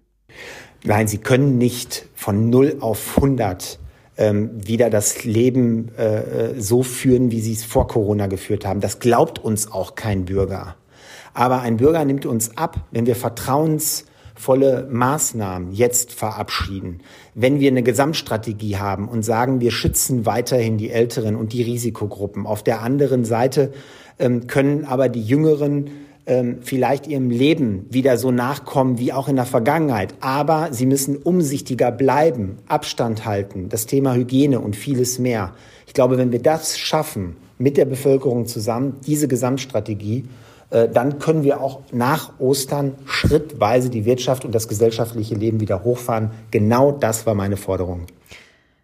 Nein, 0.84 1.06
Sie 1.06 1.18
können 1.18 1.58
nicht 1.58 2.06
von 2.14 2.48
0 2.48 2.78
auf 2.80 3.16
100 3.16 3.78
ähm, 4.16 4.50
wieder 4.66 4.88
das 4.88 5.24
Leben 5.24 5.90
äh, 5.98 6.52
äh, 6.52 6.60
so 6.60 6.82
führen, 6.82 7.30
wie 7.30 7.40
sie 7.40 7.52
es 7.52 7.64
vor 7.64 7.88
Corona 7.88 8.26
geführt 8.26 8.64
haben. 8.64 8.80
Das 8.80 9.00
glaubt 9.00 9.38
uns 9.38 9.70
auch 9.70 9.96
kein 9.96 10.24
Bürger. 10.24 10.76
Aber 11.34 11.60
ein 11.60 11.76
Bürger 11.76 12.04
nimmt 12.04 12.26
uns 12.26 12.56
ab, 12.56 12.80
wenn 12.90 13.06
wir 13.06 13.16
vertrauensvolle 14.38 14.86
Maßnahmen 14.90 15.72
jetzt 15.72 16.12
verabschieden, 16.12 17.00
wenn 17.34 17.60
wir 17.60 17.70
eine 17.70 17.82
Gesamtstrategie 17.82 18.76
haben 18.76 19.08
und 19.08 19.22
sagen, 19.22 19.60
wir 19.60 19.70
schützen 19.70 20.26
weiterhin 20.26 20.78
die 20.78 20.90
Älteren 20.90 21.36
und 21.36 21.52
die 21.52 21.62
Risikogruppen. 21.62 22.46
Auf 22.46 22.62
der 22.62 22.80
anderen 22.80 23.24
Seite 23.24 23.72
ähm, 24.18 24.46
können 24.46 24.84
aber 24.84 25.08
die 25.08 25.22
Jüngeren 25.22 25.90
ähm, 26.26 26.58
vielleicht 26.62 27.06
ihrem 27.06 27.30
Leben 27.30 27.86
wieder 27.90 28.16
so 28.16 28.30
nachkommen 28.30 28.98
wie 28.98 29.12
auch 29.12 29.28
in 29.28 29.36
der 29.36 29.44
Vergangenheit. 29.44 30.14
Aber 30.20 30.68
sie 30.72 30.86
müssen 30.86 31.16
umsichtiger 31.16 31.90
bleiben, 31.90 32.58
Abstand 32.68 33.24
halten, 33.24 33.68
das 33.68 33.86
Thema 33.86 34.14
Hygiene 34.14 34.60
und 34.60 34.76
vieles 34.76 35.18
mehr. 35.18 35.54
Ich 35.86 35.94
glaube, 35.94 36.16
wenn 36.16 36.32
wir 36.32 36.42
das 36.42 36.78
schaffen, 36.78 37.36
mit 37.58 37.76
der 37.76 37.86
Bevölkerung 37.86 38.46
zusammen, 38.46 38.96
diese 39.04 39.26
Gesamtstrategie, 39.26 40.26
dann 40.70 41.18
können 41.18 41.42
wir 41.42 41.60
auch 41.60 41.80
nach 41.92 42.38
Ostern 42.38 42.94
schrittweise 43.06 43.90
die 43.90 44.04
Wirtschaft 44.04 44.44
und 44.44 44.54
das 44.54 44.68
gesellschaftliche 44.68 45.34
Leben 45.34 45.60
wieder 45.60 45.84
hochfahren. 45.84 46.30
Genau 46.50 46.92
das 46.92 47.26
war 47.26 47.34
meine 47.34 47.56
Forderung. 47.56 48.06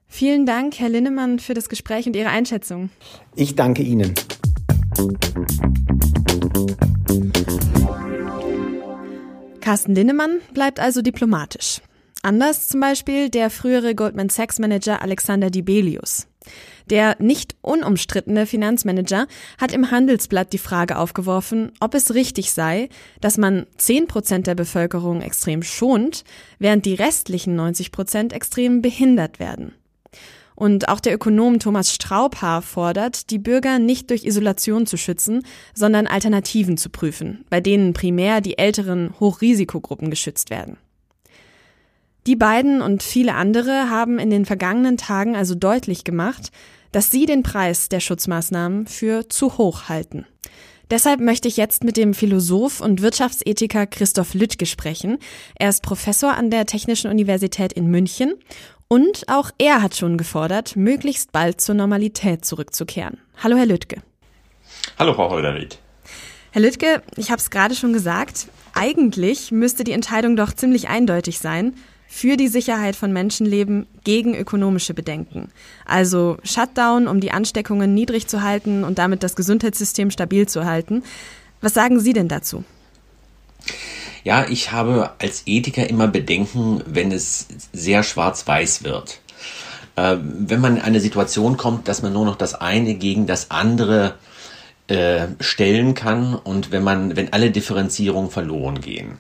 Vielen 0.08 0.46
Dank, 0.46 0.78
Herr 0.78 0.88
Linnemann, 0.88 1.40
für 1.40 1.54
das 1.54 1.68
Gespräch 1.68 2.06
und 2.06 2.14
Ihre 2.14 2.28
Einschätzung. 2.28 2.90
Ich 3.34 3.56
danke 3.56 3.82
Ihnen. 3.82 4.14
Carsten 9.60 9.94
Linnemann 9.94 10.40
bleibt 10.52 10.78
also 10.78 11.02
diplomatisch. 11.02 11.80
Anders 12.22 12.68
zum 12.68 12.80
Beispiel 12.80 13.28
der 13.28 13.50
frühere 13.50 13.94
Goldman 13.94 14.28
Sachs 14.28 14.58
Manager 14.58 15.02
Alexander 15.02 15.50
Dibelius. 15.50 16.26
Der 16.90 17.16
nicht 17.18 17.56
unumstrittene 17.62 18.46
Finanzmanager 18.46 19.26
hat 19.58 19.72
im 19.72 19.90
Handelsblatt 19.90 20.52
die 20.52 20.58
Frage 20.58 20.98
aufgeworfen, 20.98 21.72
ob 21.80 21.94
es 21.94 22.14
richtig 22.14 22.52
sei, 22.52 22.88
dass 23.20 23.38
man 23.38 23.66
10 23.78 24.06
Prozent 24.06 24.46
der 24.46 24.54
Bevölkerung 24.54 25.22
extrem 25.22 25.62
schont, 25.62 26.24
während 26.58 26.84
die 26.84 26.94
restlichen 26.94 27.56
90 27.56 27.90
Prozent 27.90 28.32
extrem 28.32 28.82
behindert 28.82 29.38
werden. 29.38 29.72
Und 30.56 30.88
auch 30.88 31.00
der 31.00 31.14
Ökonom 31.14 31.58
Thomas 31.58 31.92
Straubhaar 31.92 32.62
fordert, 32.62 33.30
die 33.30 33.38
Bürger 33.38 33.78
nicht 33.78 34.10
durch 34.10 34.24
Isolation 34.24 34.86
zu 34.86 34.96
schützen, 34.96 35.42
sondern 35.74 36.06
Alternativen 36.06 36.76
zu 36.76 36.90
prüfen, 36.90 37.44
bei 37.50 37.60
denen 37.60 37.92
primär 37.92 38.40
die 38.40 38.58
älteren 38.58 39.18
Hochrisikogruppen 39.18 40.10
geschützt 40.10 40.50
werden. 40.50 40.76
Die 42.26 42.36
beiden 42.36 42.80
und 42.80 43.02
viele 43.02 43.34
andere 43.34 43.90
haben 43.90 44.18
in 44.18 44.30
den 44.30 44.46
vergangenen 44.46 44.96
Tagen 44.96 45.36
also 45.36 45.54
deutlich 45.54 46.04
gemacht, 46.04 46.50
dass 46.90 47.10
sie 47.10 47.26
den 47.26 47.42
Preis 47.42 47.90
der 47.90 48.00
Schutzmaßnahmen 48.00 48.86
für 48.86 49.28
zu 49.28 49.58
hoch 49.58 49.90
halten. 49.90 50.26
Deshalb 50.90 51.20
möchte 51.20 51.48
ich 51.48 51.58
jetzt 51.58 51.84
mit 51.84 51.96
dem 51.98 52.14
Philosoph 52.14 52.80
und 52.80 53.02
Wirtschaftsethiker 53.02 53.86
Christoph 53.86 54.32
Lüttke 54.32 54.64
sprechen. 54.64 55.18
Er 55.58 55.68
ist 55.68 55.82
Professor 55.82 56.34
an 56.34 56.50
der 56.50 56.64
Technischen 56.64 57.10
Universität 57.10 57.74
in 57.74 57.90
München 57.90 58.34
und 58.88 59.24
auch 59.28 59.50
er 59.58 59.82
hat 59.82 59.96
schon 59.96 60.16
gefordert, 60.16 60.76
möglichst 60.76 61.32
bald 61.32 61.60
zur 61.60 61.74
Normalität 61.74 62.44
zurückzukehren. 62.44 63.18
Hallo, 63.42 63.56
Herr 63.56 63.66
Lüttke. 63.66 64.02
Hallo, 64.98 65.12
Frau 65.12 65.30
Holderried. 65.30 65.78
Herr 66.52 66.62
Lüttke, 66.62 67.02
ich 67.16 67.30
habe 67.30 67.40
es 67.40 67.50
gerade 67.50 67.74
schon 67.74 67.92
gesagt, 67.92 68.46
eigentlich 68.74 69.50
müsste 69.52 69.84
die 69.84 69.92
Entscheidung 69.92 70.36
doch 70.36 70.52
ziemlich 70.52 70.88
eindeutig 70.88 71.38
sein 71.38 71.74
für 72.06 72.36
die 72.36 72.48
Sicherheit 72.48 72.96
von 72.96 73.12
Menschenleben 73.12 73.86
gegen 74.04 74.34
ökonomische 74.34 74.94
Bedenken. 74.94 75.50
Also 75.84 76.38
Shutdown, 76.44 77.08
um 77.08 77.20
die 77.20 77.32
Ansteckungen 77.32 77.92
niedrig 77.92 78.28
zu 78.28 78.42
halten 78.42 78.84
und 78.84 78.98
damit 78.98 79.22
das 79.22 79.36
Gesundheitssystem 79.36 80.10
stabil 80.10 80.46
zu 80.46 80.64
halten. 80.64 81.02
Was 81.60 81.74
sagen 81.74 81.98
Sie 81.98 82.12
denn 82.12 82.28
dazu? 82.28 82.64
Ja, 84.22 84.46
ich 84.48 84.72
habe 84.72 85.10
als 85.18 85.42
Ethiker 85.46 85.88
immer 85.88 86.08
Bedenken, 86.08 86.82
wenn 86.86 87.12
es 87.12 87.46
sehr 87.72 88.02
schwarz-weiß 88.02 88.84
wird. 88.84 89.20
Äh, 89.96 90.16
wenn 90.20 90.60
man 90.60 90.76
in 90.76 90.82
eine 90.82 91.00
Situation 91.00 91.56
kommt, 91.56 91.88
dass 91.88 92.02
man 92.02 92.12
nur 92.12 92.24
noch 92.24 92.36
das 92.36 92.54
eine 92.54 92.94
gegen 92.94 93.26
das 93.26 93.50
andere 93.50 94.14
äh, 94.88 95.26
stellen 95.40 95.94
kann 95.94 96.34
und 96.34 96.70
wenn 96.70 96.82
man, 96.82 97.16
wenn 97.16 97.32
alle 97.32 97.50
Differenzierungen 97.50 98.30
verloren 98.30 98.80
gehen. 98.80 99.18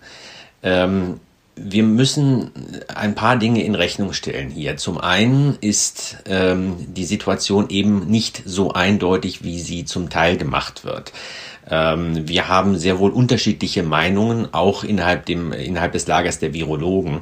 Ähm, 0.62 1.20
wir 1.56 1.84
müssen 1.84 2.50
ein 2.94 3.14
paar 3.14 3.36
Dinge 3.36 3.62
in 3.62 3.74
Rechnung 3.74 4.12
stellen 4.12 4.50
hier. 4.50 4.76
Zum 4.76 4.98
einen 4.98 5.56
ist 5.60 6.16
ähm, 6.26 6.74
die 6.94 7.04
Situation 7.04 7.68
eben 7.68 8.08
nicht 8.08 8.42
so 8.44 8.72
eindeutig, 8.72 9.44
wie 9.44 9.60
sie 9.60 9.84
zum 9.84 10.10
Teil 10.10 10.36
gemacht 10.36 10.84
wird. 10.84 11.12
Ähm, 11.70 12.28
wir 12.28 12.48
haben 12.48 12.76
sehr 12.76 12.98
wohl 12.98 13.10
unterschiedliche 13.10 13.82
Meinungen, 13.82 14.52
auch 14.52 14.84
innerhalb, 14.84 15.26
dem, 15.26 15.52
innerhalb 15.52 15.92
des 15.92 16.06
Lagers 16.06 16.38
der 16.38 16.52
Virologen. 16.52 17.20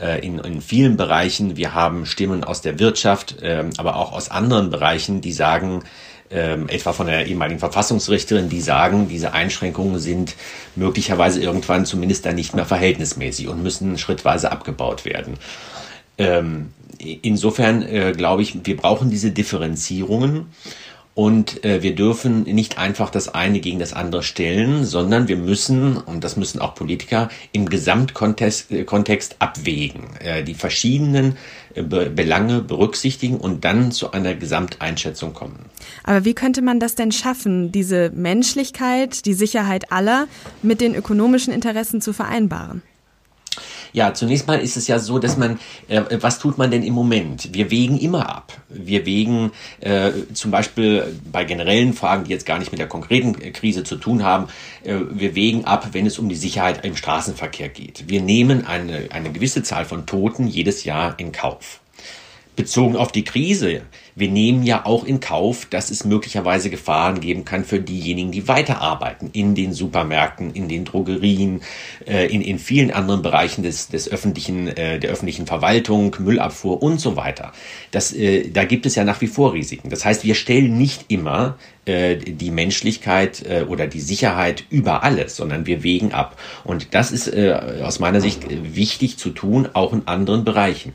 Äh, 0.00 0.24
in, 0.24 0.38
in 0.38 0.60
vielen 0.60 0.96
Bereichen. 0.96 1.56
Wir 1.56 1.74
haben 1.74 2.06
Stimmen 2.06 2.44
aus 2.44 2.62
der 2.62 2.78
Wirtschaft, 2.78 3.42
äh, 3.42 3.64
aber 3.78 3.96
auch 3.96 4.12
aus 4.12 4.30
anderen 4.30 4.70
Bereichen, 4.70 5.20
die 5.20 5.32
sagen, 5.32 5.82
ähm, 6.30 6.68
etwa 6.68 6.92
von 6.92 7.06
der 7.06 7.26
ehemaligen 7.26 7.58
Verfassungsrichterin, 7.58 8.48
die 8.48 8.60
sagen, 8.60 9.08
diese 9.08 9.32
Einschränkungen 9.32 9.98
sind 9.98 10.34
möglicherweise 10.76 11.40
irgendwann 11.40 11.86
zumindest 11.86 12.26
dann 12.26 12.34
nicht 12.34 12.54
mehr 12.54 12.66
verhältnismäßig 12.66 13.48
und 13.48 13.62
müssen 13.62 13.98
schrittweise 13.98 14.52
abgebaut 14.52 15.04
werden. 15.04 15.34
Ähm, 16.18 16.72
insofern 16.98 17.82
äh, 17.82 18.12
glaube 18.16 18.42
ich, 18.42 18.66
wir 18.66 18.76
brauchen 18.76 19.10
diese 19.10 19.30
Differenzierungen. 19.30 20.46
Und 21.18 21.64
äh, 21.64 21.82
wir 21.82 21.96
dürfen 21.96 22.44
nicht 22.44 22.78
einfach 22.78 23.10
das 23.10 23.28
eine 23.34 23.58
gegen 23.58 23.80
das 23.80 23.92
andere 23.92 24.22
stellen, 24.22 24.84
sondern 24.84 25.26
wir 25.26 25.36
müssen, 25.36 25.96
und 25.96 26.22
das 26.22 26.36
müssen 26.36 26.60
auch 26.60 26.76
Politiker, 26.76 27.28
im 27.50 27.68
Gesamtkontext 27.68 28.70
äh, 28.70 28.84
Kontext 28.84 29.34
abwägen, 29.40 30.04
äh, 30.20 30.44
die 30.44 30.54
verschiedenen 30.54 31.36
äh, 31.74 31.82
Be 31.82 32.08
Belange 32.08 32.60
berücksichtigen 32.60 33.38
und 33.38 33.64
dann 33.64 33.90
zu 33.90 34.12
einer 34.12 34.36
Gesamteinschätzung 34.36 35.34
kommen. 35.34 35.58
Aber 36.04 36.24
wie 36.24 36.34
könnte 36.34 36.62
man 36.62 36.78
das 36.78 36.94
denn 36.94 37.10
schaffen, 37.10 37.72
diese 37.72 38.10
Menschlichkeit, 38.10 39.26
die 39.26 39.34
Sicherheit 39.34 39.90
aller 39.90 40.28
mit 40.62 40.80
den 40.80 40.94
ökonomischen 40.94 41.52
Interessen 41.52 42.00
zu 42.00 42.12
vereinbaren? 42.12 42.82
Ja, 43.92 44.14
zunächst 44.14 44.46
mal 44.46 44.60
ist 44.60 44.76
es 44.76 44.86
ja 44.86 44.98
so, 44.98 45.18
dass 45.18 45.36
man, 45.36 45.58
äh, 45.88 46.02
was 46.20 46.38
tut 46.38 46.58
man 46.58 46.70
denn 46.70 46.82
im 46.82 46.94
Moment? 46.94 47.54
Wir 47.54 47.70
wägen 47.70 47.98
immer 47.98 48.28
ab. 48.28 48.52
Wir 48.68 49.06
wägen 49.06 49.52
äh, 49.80 50.10
zum 50.34 50.50
Beispiel 50.50 51.18
bei 51.30 51.44
generellen 51.44 51.94
Fragen, 51.94 52.24
die 52.24 52.30
jetzt 52.30 52.46
gar 52.46 52.58
nicht 52.58 52.70
mit 52.70 52.80
der 52.80 52.88
konkreten 52.88 53.34
Krise 53.52 53.84
zu 53.84 53.96
tun 53.96 54.22
haben, 54.24 54.48
äh, 54.84 54.94
wir 55.10 55.34
wägen 55.34 55.64
ab, 55.64 55.88
wenn 55.92 56.06
es 56.06 56.18
um 56.18 56.28
die 56.28 56.36
Sicherheit 56.36 56.84
im 56.84 56.96
Straßenverkehr 56.96 57.68
geht. 57.68 58.08
Wir 58.08 58.20
nehmen 58.20 58.66
eine, 58.66 59.08
eine 59.10 59.32
gewisse 59.32 59.62
Zahl 59.62 59.84
von 59.84 60.06
Toten 60.06 60.46
jedes 60.46 60.84
Jahr 60.84 61.18
in 61.18 61.32
Kauf 61.32 61.80
bezogen 62.58 62.96
auf 62.96 63.12
die 63.12 63.24
Krise. 63.24 63.82
Wir 64.18 64.28
nehmen 64.28 64.62
ja 64.64 64.84
auch 64.84 65.04
in 65.04 65.20
Kauf, 65.20 65.66
dass 65.66 65.90
es 65.90 66.04
möglicherweise 66.04 66.70
Gefahren 66.70 67.20
geben 67.20 67.44
kann 67.44 67.64
für 67.64 67.80
diejenigen, 67.80 68.32
die 68.32 68.48
weiterarbeiten 68.48 69.30
in 69.32 69.54
den 69.54 69.72
Supermärkten, 69.72 70.52
in 70.52 70.68
den 70.68 70.84
Drogerien, 70.84 71.60
äh, 72.06 72.26
in, 72.26 72.42
in 72.42 72.58
vielen 72.58 72.90
anderen 72.90 73.22
Bereichen 73.22 73.62
des, 73.62 73.88
des 73.88 74.10
öffentlichen, 74.10 74.68
äh, 74.68 74.98
der 74.98 75.10
öffentlichen 75.10 75.46
Verwaltung, 75.46 76.16
Müllabfuhr 76.18 76.82
und 76.82 77.00
so 77.00 77.16
weiter. 77.16 77.52
Das, 77.90 78.12
äh, 78.12 78.50
da 78.50 78.64
gibt 78.64 78.86
es 78.86 78.94
ja 78.94 79.04
nach 79.04 79.20
wie 79.20 79.26
vor 79.26 79.52
Risiken. 79.52 79.90
Das 79.90 80.04
heißt, 80.04 80.24
wir 80.24 80.34
stellen 80.34 80.76
nicht 80.76 81.06
immer 81.08 81.56
äh, 81.88 82.16
die 82.16 82.50
Menschlichkeit 82.50 83.46
äh, 83.48 83.64
oder 83.66 83.86
die 83.86 84.00
Sicherheit 84.00 84.64
über 84.68 85.04
alles, 85.04 85.36
sondern 85.36 85.64
wir 85.64 85.82
wägen 85.82 86.12
ab. 86.12 86.38
Und 86.64 86.94
das 86.94 87.12
ist 87.12 87.28
äh, 87.28 87.58
aus 87.82 87.98
meiner 87.98 88.20
Sicht 88.20 88.42
wichtig 88.74 89.16
zu 89.16 89.30
tun, 89.30 89.68
auch 89.72 89.94
in 89.94 90.06
anderen 90.06 90.44
Bereichen. 90.44 90.92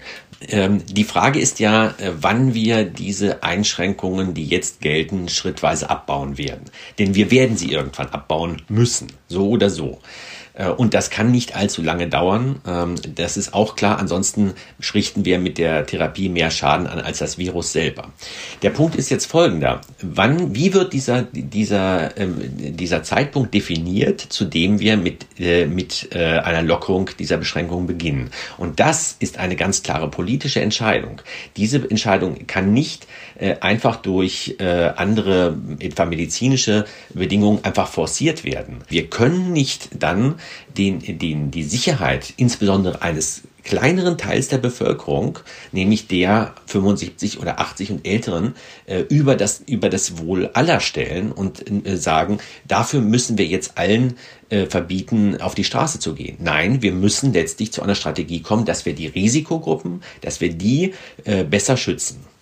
Ähm, 0.48 0.84
die 0.86 1.03
Frage 1.03 1.39
ist 1.39 1.60
ja, 1.60 1.96
wann 2.20 2.53
wir 2.53 2.84
diese 3.13 3.43
Einschränkungen, 3.43 4.34
die 4.34 4.48
jetzt 4.48 4.82
gelten, 4.82 5.29
schrittweise 5.29 5.88
abbauen 5.91 6.39
werden. 6.39 6.63
Denn 6.98 7.13
wir 7.13 7.29
werden 7.29 7.58
sie 7.58 7.72
irgendwann 7.72 8.10
abbauen 8.10 8.63
müssen, 8.70 9.12
so 9.27 9.50
oder 9.50 9.70
so. 9.70 10.01
Äh, 10.54 10.70
und 10.70 10.94
das 10.94 11.10
kann 11.10 11.32
nicht 11.32 11.56
allzu 11.56 11.82
lange 11.82 12.08
dauern. 12.08 12.62
Ähm, 12.68 12.96
das 13.16 13.38
ist 13.38 13.54
auch 13.54 13.76
klar. 13.76 14.00
Ansonsten 14.00 14.54
richten 14.94 15.26
wir 15.26 15.40
mit 15.40 15.58
der 15.58 15.86
Therapie 15.86 16.30
mehr 16.30 16.52
Schaden 16.52 16.88
an 16.88 17.00
als 17.00 17.20
das 17.20 17.38
Virus 17.38 17.72
selber. 17.72 18.12
Der 18.62 18.70
Punkt 18.70 18.96
ist 18.96 19.10
jetzt 19.10 19.26
folgender. 19.26 19.82
Wann, 20.02 20.56
wie 20.56 20.74
wird 20.74 20.94
dieser, 20.94 21.24
dieser, 21.24 22.18
ähm, 22.18 22.36
dieser 22.76 23.04
Zeitpunkt 23.04 23.54
definiert, 23.54 24.22
zu 24.22 24.46
dem 24.46 24.80
wir 24.80 24.98
mit, 24.98 25.26
äh, 25.40 25.66
mit 25.66 26.10
äh, 26.14 26.40
einer 26.40 26.62
Lockerung 26.62 27.10
dieser 27.18 27.38
Beschränkungen 27.38 27.88
beginnen? 27.88 28.30
Und 28.58 28.80
das 28.80 29.16
ist 29.20 29.38
eine 29.38 29.56
ganz 29.56 29.84
klare 29.84 30.10
politische 30.10 30.62
Entscheidung. 30.62 31.22
Diese 31.58 31.78
Entscheidung 31.90 32.48
kann 32.48 32.74
nicht 32.74 33.08
einfach 33.62 33.96
durch 33.98 34.58
andere, 34.60 35.58
etwa 35.80 36.06
medizinische 36.06 36.86
Bedingungen 37.14 37.64
einfach 37.64 37.88
forciert 37.88 38.44
werden. 38.44 38.80
Wir 38.88 39.10
können 39.10 39.52
nicht 39.52 39.90
dann 40.00 40.36
den, 40.78 41.00
den, 41.20 41.52
die 41.52 41.64
Sicherheit 41.64 42.34
insbesondere 42.38 43.02
eines 43.02 43.44
kleineren 43.64 44.18
Teils 44.18 44.50
der 44.50 44.58
Bevölkerung, 44.58 45.40
nämlich 45.72 46.08
der 46.08 46.54
75 46.68 47.40
oder 47.40 47.60
80 47.60 47.92
und 47.92 48.08
älteren, 48.08 48.56
äh, 48.86 49.00
über 49.02 49.36
das 49.36 49.64
über 49.66 49.90
das 49.90 50.18
Wohl 50.18 50.50
aller 50.54 50.80
stellen 50.80 51.32
und 51.32 51.64
äh, 51.88 51.98
sagen, 51.98 52.40
dafür 52.68 53.02
müssen 53.02 53.38
wir 53.38 53.46
jetzt 53.46 53.78
allen 53.78 54.18
äh, 54.50 54.66
verbieten, 54.66 55.42
auf 55.42 55.56
die 55.56 55.64
Straße 55.64 56.00
zu 56.00 56.14
gehen. 56.14 56.38
Nein, 56.42 56.82
wir 56.82 56.92
müssen 56.92 57.34
letztlich 57.34 57.72
zu 57.72 57.82
einer 57.82 57.96
Strategie 57.96 58.42
kommen, 58.42 58.66
dass 58.66 58.86
wir 58.86 58.94
die 58.94 59.08
Risikogruppen, 59.08 60.02
dass 60.22 60.42
wir 60.42 60.54
die 60.54 60.94
besser 61.50 61.78
schützen. 61.78 62.33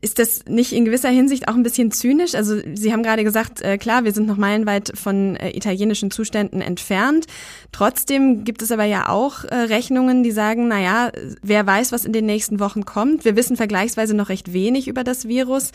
Ist 0.00 0.18
das 0.18 0.44
nicht 0.46 0.72
in 0.72 0.84
gewisser 0.84 1.08
Hinsicht 1.08 1.48
auch 1.48 1.54
ein 1.54 1.62
bisschen 1.62 1.90
zynisch? 1.90 2.34
Also 2.34 2.56
Sie 2.74 2.92
haben 2.92 3.02
gerade 3.02 3.24
gesagt, 3.24 3.62
äh, 3.62 3.78
klar, 3.78 4.04
wir 4.04 4.12
sind 4.12 4.26
noch 4.26 4.36
meilenweit 4.36 4.92
von 4.94 5.36
äh, 5.36 5.50
italienischen 5.50 6.10
Zuständen 6.10 6.60
entfernt. 6.60 7.26
Trotzdem 7.72 8.44
gibt 8.44 8.62
es 8.62 8.72
aber 8.72 8.84
ja 8.84 9.08
auch 9.08 9.44
äh, 9.44 9.54
Rechnungen, 9.54 10.22
die 10.22 10.30
sagen, 10.30 10.68
na 10.68 10.80
ja, 10.80 11.12
wer 11.42 11.66
weiß, 11.66 11.92
was 11.92 12.04
in 12.04 12.12
den 12.12 12.26
nächsten 12.26 12.60
Wochen 12.60 12.84
kommt. 12.84 13.24
Wir 13.24 13.36
wissen 13.36 13.56
vergleichsweise 13.56 14.14
noch 14.14 14.28
recht 14.28 14.52
wenig 14.52 14.88
über 14.88 15.04
das 15.04 15.28
Virus. 15.28 15.72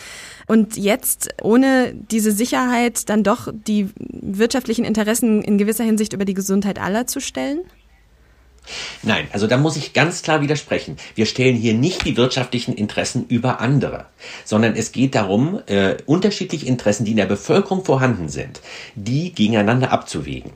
Und 0.48 0.78
jetzt 0.78 1.30
ohne 1.42 1.94
diese 1.94 2.32
Sicherheit 2.32 3.10
dann 3.10 3.24
doch 3.24 3.52
die 3.54 3.90
wirtschaftlichen 3.98 4.86
Interessen 4.86 5.42
in 5.42 5.58
gewisser 5.58 5.84
Hinsicht 5.84 6.14
über 6.14 6.26
die 6.26 6.34
Gesundheit 6.34 6.80
aller 6.80 7.08
zu 7.08 7.20
stellen? 7.20 7.62
Nein, 9.04 9.28
also 9.32 9.48
da 9.48 9.58
muss 9.58 9.78
ich 9.78 9.94
ganz 9.94 10.22
klar 10.22 10.42
widersprechen. 10.42 10.98
Wir 11.16 11.26
stellen 11.26 11.56
hier 11.56 11.74
nicht 11.74 12.06
die 12.06 12.18
wirtschaftlichen 12.18 12.74
Interessen 12.74 13.26
über 13.28 13.60
andere, 13.60 14.06
sondern 14.46 14.76
es 14.76 14.92
geht 14.92 15.16
darum, 15.16 15.62
äh, 15.68 15.98
unterschiedliche 16.06 16.66
Interessen, 16.66 17.06
die 17.06 17.12
in 17.12 17.18
der 17.18 17.26
Bevölkerung 17.26 17.84
vorhanden 17.84 18.30
sind, 18.30 18.62
die 18.96 19.34
gegeneinander 19.34 19.92
abzuwägen. 19.92 20.52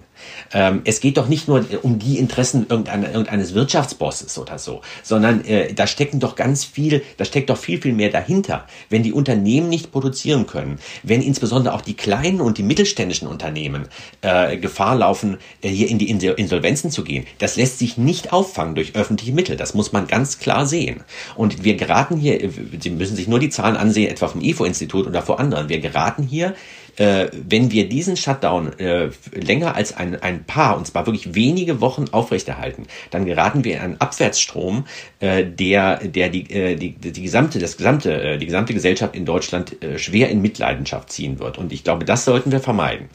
Ähm, 0.54 0.82
es 0.86 1.00
geht 1.00 1.18
doch 1.18 1.28
nicht 1.28 1.48
nur 1.48 1.66
um 1.82 2.00
die 2.00 2.20
Interessen 2.20 2.66
irgendeine, 2.70 3.08
irgendeines 3.08 3.54
Wirtschaftsbosses 3.54 4.38
oder 4.38 4.60
so, 4.60 4.82
sondern 5.02 5.44
äh, 5.46 5.74
da 5.74 5.88
stecken 5.88 6.20
doch 6.20 6.36
ganz 6.36 6.64
viel, 6.64 7.04
da 7.18 7.26
steckt 7.26 7.50
doch 7.50 7.58
viel, 7.58 7.82
viel 7.82 7.94
mehr 7.94 8.10
dahinter. 8.10 8.68
Wenn 8.90 9.04
die 9.04 9.14
Unternehmen 9.14 9.70
nicht 9.70 9.92
produzieren 9.92 10.48
können, 10.48 10.80
wenn 11.02 11.22
insbesondere 11.22 11.74
auch 11.74 11.82
die 11.82 11.96
kleinen 11.96 12.42
und 12.42 12.58
die 12.58 12.64
mittelständischen 12.64 13.28
Unternehmen 13.28 13.88
äh, 14.22 14.58
Gefahr 14.58 14.96
laufen, 14.96 15.38
äh, 15.62 15.70
hier 15.70 15.90
in 15.90 16.00
die 16.00 16.10
Insolvenzen 16.10 16.92
zu 16.92 17.04
gehen, 17.04 17.26
das 17.40 17.56
lässt 17.56 17.80
sich 17.80 17.98
nicht 17.98 18.34
auffangen 18.34 18.76
durch 18.76 18.96
öffentliche 18.96 19.34
Mittel. 19.34 19.58
Das 19.58 19.74
muss 19.74 19.92
man 19.92 20.08
ganz 20.08 20.40
klar 20.40 20.66
sehen. 20.66 21.04
Und 21.36 21.64
wir 21.64 21.76
geraten 21.76 22.18
hier, 22.18 22.44
äh, 22.44 22.50
Sie 22.80 22.90
müssen 22.90 23.16
sich 23.16 23.28
nur 23.28 23.40
die 23.40 23.50
Zahlen 23.50 23.78
ansehen, 23.78 24.12
etwa 24.12 24.28
vom 24.28 24.42
IFO-Institut 24.42 25.08
oder 25.08 25.22
vor 25.22 25.40
anderen, 25.40 25.70
wir 25.70 25.80
geraten 25.80 26.24
hier 26.24 26.56
äh, 26.98 27.28
wenn 27.34 27.72
wir 27.72 27.90
diesen 27.90 28.18
Shutdown 28.18 28.78
äh, 28.80 29.10
länger 29.34 29.76
als 29.76 29.96
ein, 29.96 30.22
ein 30.22 30.44
paar, 30.44 30.78
und 30.78 30.86
zwar 30.88 31.06
wirklich 31.06 31.36
wenige 31.36 31.82
Wochen 31.82 32.06
aufrechterhalten, 32.12 32.86
dann 33.12 33.26
geraten 33.26 33.64
wir 33.64 33.76
in 33.76 33.82
einen 33.82 34.02
Abwärtsstrom, 34.02 34.86
äh, 35.20 35.44
der, 35.46 35.98
der 36.08 36.30
die, 36.30 36.50
äh, 36.52 36.76
die, 36.76 36.92
die 36.94 37.22
gesamte, 37.22 37.60
das 37.60 37.78
gesamte, 37.78 38.14
äh, 38.22 38.38
die 38.38 38.46
gesamte 38.46 38.74
Gesellschaft 38.74 39.16
in 39.16 39.26
Deutschland 39.26 39.82
äh, 39.84 39.98
schwer 39.98 40.30
in 40.30 40.42
Mitleidenschaft 40.42 41.12
ziehen 41.12 41.40
wird. 41.40 41.58
Und 41.58 41.74
ich 41.74 41.84
glaube, 41.84 42.06
das 42.06 42.26
sollten 42.26 42.52
wir 42.52 42.60
vermeiden. 42.60 43.10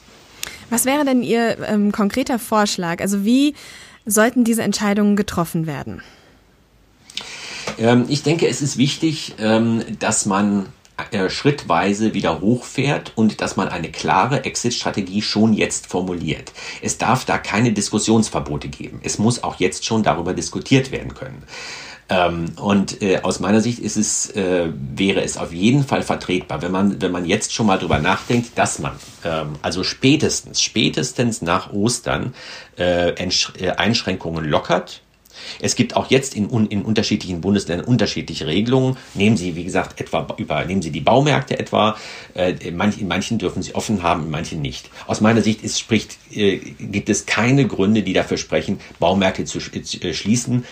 Was 0.70 0.85
wäre 0.85 1.04
denn 1.04 1.23
Ihr 1.23 1.56
ähm, 1.66 1.92
konkreter 1.92 2.38
Vorschlag? 2.38 3.00
Also 3.00 3.25
wie 3.25 3.54
sollten 4.04 4.44
diese 4.44 4.62
Entscheidungen 4.62 5.16
getroffen 5.16 5.66
werden? 5.66 6.02
Ähm, 7.78 8.06
ich 8.08 8.23
denke, 8.23 8.49
es 8.49 8.61
ist 8.61 8.76
wichtig, 8.76 9.35
ähm, 9.38 9.82
dass 9.99 10.26
man 10.26 10.66
schrittweise 11.28 12.14
wieder 12.14 12.40
hochfährt 12.40 13.12
und 13.14 13.40
dass 13.40 13.57
man 13.57 13.69
eine 13.69 13.90
klare 13.90 14.45
Exit-Strategie 14.45 15.23
schon 15.23 15.52
jetzt 15.52 15.87
formuliert. 15.87 16.52
Es 16.83 16.99
darf 16.99 17.25
da 17.25 17.38
keine 17.38 17.73
Diskussionsverbote 17.73 18.69
geben. 18.69 19.00
Es 19.02 19.19
muss 19.19 19.43
auch 19.43 19.57
jetzt 19.57 19.85
schon 19.85 20.02
darüber 20.02 20.35
diskutiert 20.35 20.90
werden 20.90 21.14
können. 21.14 21.43
Ähm, 22.11 22.52
und 22.57 23.02
äh, 23.02 23.21
aus 23.23 23.38
meiner 23.38 23.61
Sicht 23.61 23.81
ist 23.81 23.97
es, 23.97 24.31
äh, 24.31 24.69
wäre 24.73 25.23
es 25.23 25.37
auf 25.37 25.52
jeden 25.52 25.85
Fall 25.85 26.02
vertretbar, 26.02 26.62
wenn 26.62 26.73
man, 26.73 27.02
wenn 27.02 27.12
man 27.12 27.26
jetzt 27.26 27.52
schon 27.52 27.67
mal 27.67 27.78
drüber 27.78 27.99
nachdenkt, 27.99 28.57
dass 28.57 28.78
man 28.78 28.93
ähm, 29.25 29.57
also 29.61 29.85
spätestens, 29.85 30.62
spätestens 30.62 31.43
nach 31.43 31.73
Ostern 31.73 32.35
äh, 32.78 33.11
äh 33.11 33.71
Einschränkungen 33.76 34.45
lockert 34.47 35.02
es 35.61 35.76
gibt 35.76 35.97
auch 35.97 36.11
jetzt 36.11 36.35
in, 36.35 36.49
in 36.68 36.83
unterschiedlichen 36.83 37.40
Bundesländern 37.40 37.87
unterschiedliche 37.87 38.47
Regelungen. 38.47 38.97
Nehmen 39.14 39.37
Sie, 39.37 39.57
wie 39.57 39.64
gesagt, 39.64 40.00
etwa 40.00 40.26
über, 40.37 40.64
nehmen 40.64 40.83
Sie 40.83 40.90
die 40.90 41.00
Baumärkte 41.00 41.59
etwa. 41.59 41.97
Äh, 42.35 42.54
in 42.61 42.76
manchen 42.76 43.38
dürfen 43.38 43.62
sie 43.62 43.75
offen 43.75 44.02
haben, 44.02 44.25
in 44.25 44.30
manchen 44.30 44.62
nicht. 44.62 44.90
Aus 45.07 45.21
meiner 45.21 45.42
Sicht 45.42 45.62
ist, 45.62 45.78
spricht, 45.78 46.18
äh, 46.33 46.59
gibt 46.59 47.09
es 47.09 47.26
keine 47.26 47.66
Gründe, 47.66 48.02
die 48.02 48.12
dafür 48.12 48.37
sprechen, 48.37 48.80
Baumärkte 48.99 49.45
zu 49.45 49.59
äh, 49.59 50.14
schließen 50.14 50.64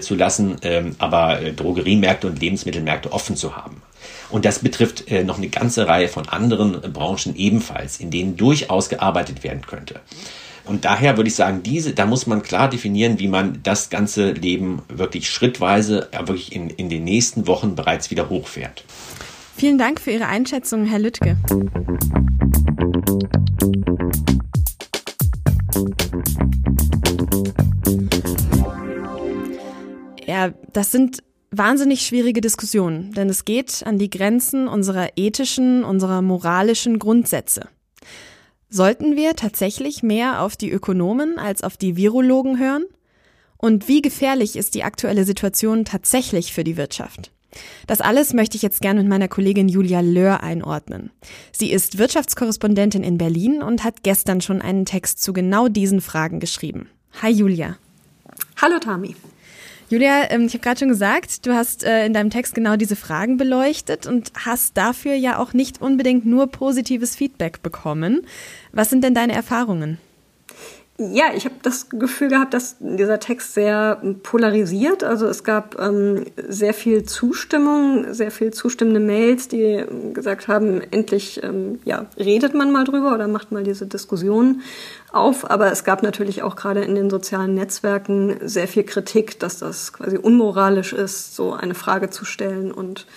zu 0.00 0.14
lassen, 0.14 0.56
ähm, 0.62 0.94
aber 0.98 1.38
Drogeriemärkte 1.56 2.26
und 2.26 2.40
Lebensmittelmärkte 2.40 3.12
offen 3.12 3.36
zu 3.36 3.56
haben. 3.56 3.82
Und 4.30 4.44
das 4.44 4.58
betrifft 4.58 5.10
noch 5.24 5.38
eine 5.38 5.48
ganze 5.48 5.86
Reihe 5.86 6.08
von 6.08 6.28
anderen 6.28 6.80
Branchen 6.92 7.36
ebenfalls, 7.36 8.00
in 8.00 8.10
denen 8.10 8.36
durchaus 8.36 8.88
gearbeitet 8.88 9.44
werden 9.44 9.62
könnte. 9.62 10.00
Und 10.66 10.84
daher 10.84 11.16
würde 11.16 11.28
ich 11.28 11.34
sagen, 11.34 11.62
diese, 11.62 11.92
da 11.92 12.06
muss 12.06 12.26
man 12.26 12.42
klar 12.42 12.70
definieren, 12.70 13.18
wie 13.18 13.28
man 13.28 13.60
das 13.62 13.90
ganze 13.90 14.32
Leben 14.32 14.82
wirklich 14.88 15.30
schrittweise, 15.30 16.08
ja, 16.12 16.20
wirklich 16.20 16.54
in, 16.54 16.70
in 16.70 16.88
den 16.88 17.04
nächsten 17.04 17.46
Wochen 17.46 17.74
bereits 17.74 18.10
wieder 18.10 18.30
hochfährt. 18.30 18.84
Vielen 19.56 19.78
Dank 19.78 20.00
für 20.00 20.10
Ihre 20.10 20.26
Einschätzung, 20.26 20.84
Herr 20.86 20.98
Lüttke. 20.98 21.36
Ja, 30.26 30.52
das 30.72 30.90
sind 30.90 31.22
wahnsinnig 31.50 32.06
schwierige 32.06 32.40
Diskussionen, 32.40 33.12
denn 33.12 33.28
es 33.28 33.44
geht 33.44 33.82
an 33.86 33.98
die 33.98 34.10
Grenzen 34.10 34.66
unserer 34.66 35.10
ethischen, 35.16 35.84
unserer 35.84 36.22
moralischen 36.22 36.98
Grundsätze. 36.98 37.68
Sollten 38.74 39.14
wir 39.14 39.36
tatsächlich 39.36 40.02
mehr 40.02 40.42
auf 40.42 40.56
die 40.56 40.72
Ökonomen 40.72 41.38
als 41.38 41.62
auf 41.62 41.76
die 41.76 41.94
Virologen 41.94 42.58
hören? 42.58 42.84
Und 43.56 43.86
wie 43.86 44.02
gefährlich 44.02 44.56
ist 44.56 44.74
die 44.74 44.82
aktuelle 44.82 45.24
Situation 45.24 45.84
tatsächlich 45.84 46.52
für 46.52 46.64
die 46.64 46.76
Wirtschaft? 46.76 47.30
Das 47.86 48.00
alles 48.00 48.34
möchte 48.34 48.56
ich 48.56 48.62
jetzt 48.62 48.80
gerne 48.80 48.98
mit 49.02 49.08
meiner 49.08 49.28
Kollegin 49.28 49.68
Julia 49.68 50.00
Löhr 50.00 50.42
einordnen. 50.42 51.12
Sie 51.52 51.70
ist 51.70 51.98
Wirtschaftskorrespondentin 51.98 53.04
in 53.04 53.16
Berlin 53.16 53.62
und 53.62 53.84
hat 53.84 54.02
gestern 54.02 54.40
schon 54.40 54.60
einen 54.60 54.86
Text 54.86 55.22
zu 55.22 55.32
genau 55.32 55.68
diesen 55.68 56.00
Fragen 56.00 56.40
geschrieben. 56.40 56.88
Hi 57.22 57.30
Julia. 57.30 57.76
Hallo 58.60 58.80
Tami. 58.80 59.14
Julia, 59.94 60.28
ähm, 60.32 60.46
ich 60.46 60.54
habe 60.54 60.64
gerade 60.64 60.80
schon 60.80 60.88
gesagt, 60.88 61.46
du 61.46 61.54
hast 61.54 61.84
äh, 61.84 62.04
in 62.04 62.12
deinem 62.12 62.30
Text 62.30 62.56
genau 62.56 62.74
diese 62.74 62.96
Fragen 62.96 63.36
beleuchtet 63.36 64.08
und 64.08 64.32
hast 64.44 64.76
dafür 64.76 65.14
ja 65.14 65.38
auch 65.38 65.52
nicht 65.52 65.80
unbedingt 65.80 66.26
nur 66.26 66.48
positives 66.48 67.14
Feedback 67.14 67.62
bekommen. 67.62 68.26
Was 68.72 68.90
sind 68.90 69.04
denn 69.04 69.14
deine 69.14 69.34
Erfahrungen? 69.34 69.98
Ja, 70.96 71.24
ich 71.34 71.44
habe 71.44 71.56
das 71.60 71.88
Gefühl 71.88 72.28
gehabt, 72.28 72.54
dass 72.54 72.76
dieser 72.78 73.18
Text 73.18 73.54
sehr 73.54 74.00
polarisiert. 74.22 75.02
Also 75.02 75.26
es 75.26 75.42
gab 75.42 75.76
ähm, 75.80 76.24
sehr 76.36 76.72
viel 76.72 77.02
Zustimmung, 77.02 78.14
sehr 78.14 78.30
viel 78.30 78.52
zustimmende 78.52 79.00
Mails, 79.00 79.48
die 79.48 79.84
gesagt 80.12 80.46
haben, 80.46 80.80
endlich 80.92 81.42
ähm, 81.42 81.80
ja, 81.84 82.06
redet 82.16 82.54
man 82.54 82.70
mal 82.70 82.84
drüber 82.84 83.12
oder 83.12 83.26
macht 83.26 83.50
mal 83.50 83.64
diese 83.64 83.86
Diskussion 83.88 84.60
auf. 85.10 85.50
Aber 85.50 85.72
es 85.72 85.82
gab 85.82 86.04
natürlich 86.04 86.44
auch 86.44 86.54
gerade 86.54 86.82
in 86.84 86.94
den 86.94 87.10
sozialen 87.10 87.54
Netzwerken 87.54 88.36
sehr 88.42 88.68
viel 88.68 88.84
Kritik, 88.84 89.40
dass 89.40 89.58
das 89.58 89.94
quasi 89.94 90.16
unmoralisch 90.16 90.92
ist, 90.92 91.34
so 91.34 91.54
eine 91.54 91.74
Frage 91.74 92.10
zu 92.10 92.24
stellen 92.24 92.70
und 92.70 93.08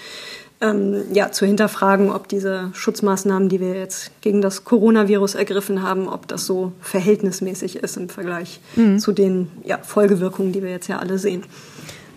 ähm, 0.60 1.04
ja, 1.13 1.32
zu 1.32 1.46
hinterfragen, 1.46 2.10
ob 2.10 2.28
diese 2.28 2.72
Schutzmaßnahmen, 2.74 3.50
die 3.50 3.60
wir 3.60 3.76
jetzt 3.76 4.12
gegen 4.22 4.41
das 4.41 4.63
Coronavirus 4.63 5.36
ergriffen 5.36 5.84
haben, 5.84 6.08
ob 6.08 6.28
das 6.28 6.46
so 6.46 6.72
verhältnismäßig 6.82 7.78
ist 7.78 7.98
im 7.98 8.10
Vergleich 8.10 8.60
mhm. 8.76 9.00
zu 9.00 9.12
den 9.12 9.50
ja, 9.63 9.78
Folgewirkungen, 9.78 10.52
die 10.54 10.63
wir 10.63 10.72
jetzt 10.72 10.88
ja 10.88 10.98
alle 11.00 11.20
sehen. 11.20 11.43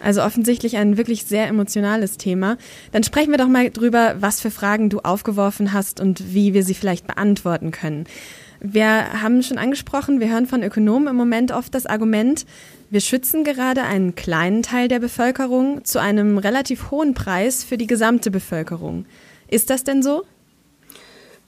Also 0.03 0.23
offensichtlich 0.23 0.79
ein 0.79 0.97
wirklich 0.97 1.27
sehr 1.27 1.47
emotionales 1.47 2.17
Thema. 2.17 2.57
Dann 2.93 3.05
sprechen 3.05 3.31
wir 3.31 3.39
doch 3.39 3.49
mal 3.49 3.71
drüber, 3.71 4.17
was 4.19 4.41
für 4.41 4.51
Fragen 4.51 4.89
du 4.89 5.01
aufgeworfen 5.01 5.75
hast 5.75 6.01
und 6.01 6.33
wie 6.33 6.55
wir 6.55 6.65
sie 6.65 6.75
vielleicht 6.75 7.07
beantworten 7.07 7.71
können. 7.71 8.07
Wir 8.61 9.23
haben 9.23 9.43
schon 9.43 9.59
angesprochen, 9.59 10.21
wir 10.21 10.31
hören 10.31 10.47
von 10.47 10.63
Ökonomen 10.63 11.09
im 11.09 11.17
Moment 11.17 11.53
oft 11.53 11.75
das 11.75 11.87
Argument, 11.87 12.47
wir 12.91 13.01
schützen 13.01 13.45
gerade 13.45 13.83
einen 13.83 14.15
kleinen 14.17 14.63
Teil 14.63 14.89
der 14.89 14.99
Bevölkerung 14.99 15.85
zu 15.85 16.01
einem 16.01 16.39
relativ 16.39 16.91
hohen 16.91 17.15
Preis 17.15 17.63
für 17.63 17.79
die 17.79 17.87
gesamte 17.87 18.31
Bevölkerung. 18.31 19.07
Ist 19.49 19.71
das 19.71 19.85
denn 19.85 20.03
so? 20.03 20.25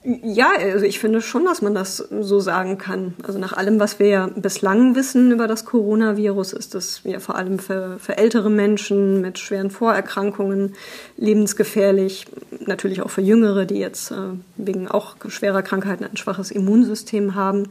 Ja, 0.05 0.51
also 0.59 0.83
ich 0.83 0.99
finde 0.99 1.21
schon, 1.21 1.45
dass 1.45 1.61
man 1.61 1.73
das 1.73 1.97
so 1.97 2.41
sagen 2.41 2.77
kann. 2.77 3.13
Also 3.23 3.39
nach 3.39 3.53
allem, 3.53 3.79
was 3.79 3.99
wir 3.99 4.07
ja 4.07 4.29
bislang 4.35 4.95
wissen 4.95 5.31
über 5.31 5.47
das 5.47 5.63
Coronavirus, 5.63 6.51
ist 6.51 6.75
das 6.75 7.01
ja 7.05 7.19
vor 7.19 7.35
allem 7.35 7.57
für, 7.57 7.99
für 7.99 8.17
ältere 8.17 8.49
Menschen 8.49 9.21
mit 9.21 9.39
schweren 9.39 9.69
Vorerkrankungen 9.69 10.73
lebensgefährlich. 11.15 12.25
Natürlich 12.65 13.01
auch 13.01 13.11
für 13.11 13.21
Jüngere, 13.21 13.65
die 13.65 13.77
jetzt 13.77 14.11
äh, 14.11 14.15
wegen 14.57 14.89
auch 14.89 15.15
schwerer 15.29 15.61
Krankheiten 15.61 16.03
ein 16.03 16.17
schwaches 16.17 16.51
Immunsystem 16.51 17.35
haben. 17.35 17.69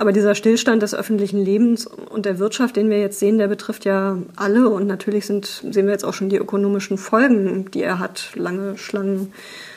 Aber 0.00 0.12
dieser 0.12 0.34
Stillstand 0.34 0.82
des 0.82 0.94
öffentlichen 0.94 1.44
Lebens 1.44 1.86
und 1.86 2.24
der 2.24 2.38
Wirtschaft, 2.38 2.76
den 2.76 2.88
wir 2.88 2.98
jetzt 2.98 3.18
sehen, 3.18 3.36
der 3.36 3.48
betrifft 3.48 3.84
ja 3.84 4.16
alle. 4.34 4.70
Und 4.70 4.86
natürlich 4.86 5.26
sind, 5.26 5.44
sehen 5.44 5.84
wir 5.84 5.92
jetzt 5.92 6.06
auch 6.06 6.14
schon 6.14 6.30
die 6.30 6.38
ökonomischen 6.38 6.96
Folgen, 6.96 7.70
die 7.70 7.82
er 7.82 7.98
hat. 7.98 8.30
Lange 8.34 8.78
Schlangen 8.78 9.34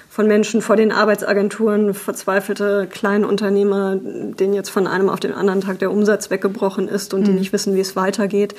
von 0.09 0.25
Menschen 0.25 0.61
vor 0.61 0.77
den 0.77 0.93
Arbeitsagenturen, 0.93 1.93
verzweifelte 1.93 2.87
Kleinunternehmer, 2.89 3.97
denen 3.97 4.53
jetzt 4.53 4.69
von 4.69 4.87
einem 4.87 5.09
auf 5.09 5.19
den 5.19 5.33
anderen 5.33 5.59
Tag 5.59 5.79
der 5.79 5.91
Umsatz 5.91 6.29
weggebrochen 6.29 6.87
ist 6.87 7.13
und 7.13 7.23
mhm. 7.23 7.25
die 7.25 7.31
nicht 7.33 7.51
wissen, 7.51 7.75
wie 7.75 7.81
es 7.81 7.97
weitergeht. 7.97 8.55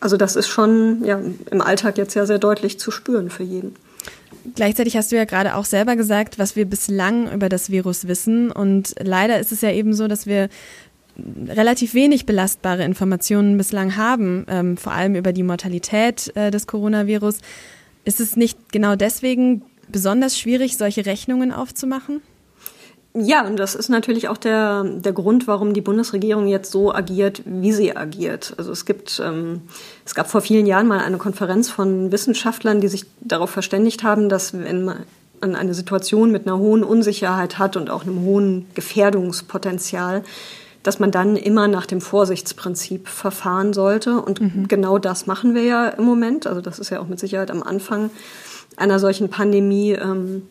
Also 0.00 0.16
das 0.16 0.34
ist 0.34 0.48
schon 0.48 1.04
ja, 1.04 1.20
im 1.52 1.60
Alltag 1.60 1.96
jetzt 1.96 2.14
ja 2.14 2.26
sehr 2.26 2.40
deutlich 2.40 2.80
zu 2.80 2.90
spüren 2.90 3.30
für 3.30 3.44
jeden. 3.44 3.76
Gleichzeitig 4.54 4.96
hast 4.96 5.12
du 5.12 5.16
ja 5.16 5.24
gerade 5.24 5.54
auch 5.54 5.64
selber 5.64 5.96
gesagt, 5.96 6.38
was 6.38 6.56
wir 6.56 6.64
bislang 6.64 7.32
über 7.32 7.48
das 7.48 7.70
Virus 7.70 8.08
wissen. 8.08 8.50
Und 8.50 8.94
leider 9.00 9.38
ist 9.38 9.52
es 9.52 9.60
ja 9.60 9.70
eben 9.70 9.94
so, 9.94 10.08
dass 10.08 10.26
wir 10.26 10.48
relativ 11.48 11.94
wenig 11.94 12.26
belastbare 12.26 12.84
Informationen 12.84 13.56
bislang 13.56 13.96
haben, 13.96 14.46
ähm, 14.48 14.76
vor 14.76 14.92
allem 14.92 15.14
über 15.14 15.32
die 15.32 15.42
Mortalität 15.42 16.32
äh, 16.36 16.50
des 16.50 16.66
Coronavirus. 16.66 17.38
Ist 18.04 18.20
es 18.20 18.36
nicht 18.36 18.72
genau 18.72 18.96
deswegen 18.96 19.62
besonders 19.88 20.38
schwierig, 20.38 20.76
solche 20.76 21.06
Rechnungen 21.06 21.52
aufzumachen? 21.52 22.22
Ja, 23.14 23.44
und 23.46 23.56
das 23.56 23.74
ist 23.74 23.88
natürlich 23.88 24.28
auch 24.28 24.36
der, 24.36 24.84
der 24.84 25.12
Grund, 25.12 25.48
warum 25.48 25.72
die 25.72 25.80
Bundesregierung 25.80 26.46
jetzt 26.46 26.70
so 26.70 26.94
agiert, 26.94 27.42
wie 27.46 27.72
sie 27.72 27.96
agiert. 27.96 28.54
Also 28.58 28.70
es 28.70 28.84
gibt, 28.84 29.20
ähm, 29.24 29.62
es 30.04 30.14
gab 30.14 30.30
vor 30.30 30.40
vielen 30.40 30.66
Jahren 30.66 30.86
mal 30.86 31.00
eine 31.00 31.16
Konferenz 31.16 31.68
von 31.70 32.12
Wissenschaftlern, 32.12 32.80
die 32.80 32.88
sich 32.88 33.06
darauf 33.20 33.50
verständigt 33.50 34.04
haben, 34.04 34.28
dass 34.28 34.52
wenn 34.52 34.84
man 34.84 35.04
eine 35.40 35.74
Situation 35.74 36.30
mit 36.30 36.46
einer 36.46 36.58
hohen 36.58 36.84
Unsicherheit 36.84 37.58
hat 37.58 37.76
und 37.76 37.90
auch 37.90 38.02
einem 38.02 38.20
hohen 38.20 38.66
Gefährdungspotenzial, 38.74 40.22
dass 40.82 41.00
man 41.00 41.10
dann 41.10 41.36
immer 41.36 41.68
nach 41.68 41.86
dem 41.86 42.00
Vorsichtsprinzip 42.00 43.08
verfahren 43.08 43.72
sollte. 43.72 44.20
Und 44.20 44.40
mhm. 44.40 44.68
genau 44.68 44.98
das 44.98 45.26
machen 45.26 45.54
wir 45.54 45.62
ja 45.62 45.88
im 45.88 46.04
Moment. 46.04 46.46
Also 46.46 46.60
das 46.60 46.78
ist 46.78 46.90
ja 46.90 47.00
auch 47.00 47.08
mit 47.08 47.18
Sicherheit 47.18 47.50
am 47.50 47.62
Anfang 47.62 48.10
einer 48.76 48.98
solchen 48.98 49.28
Pandemie 49.28 49.92
ähm, 49.92 50.42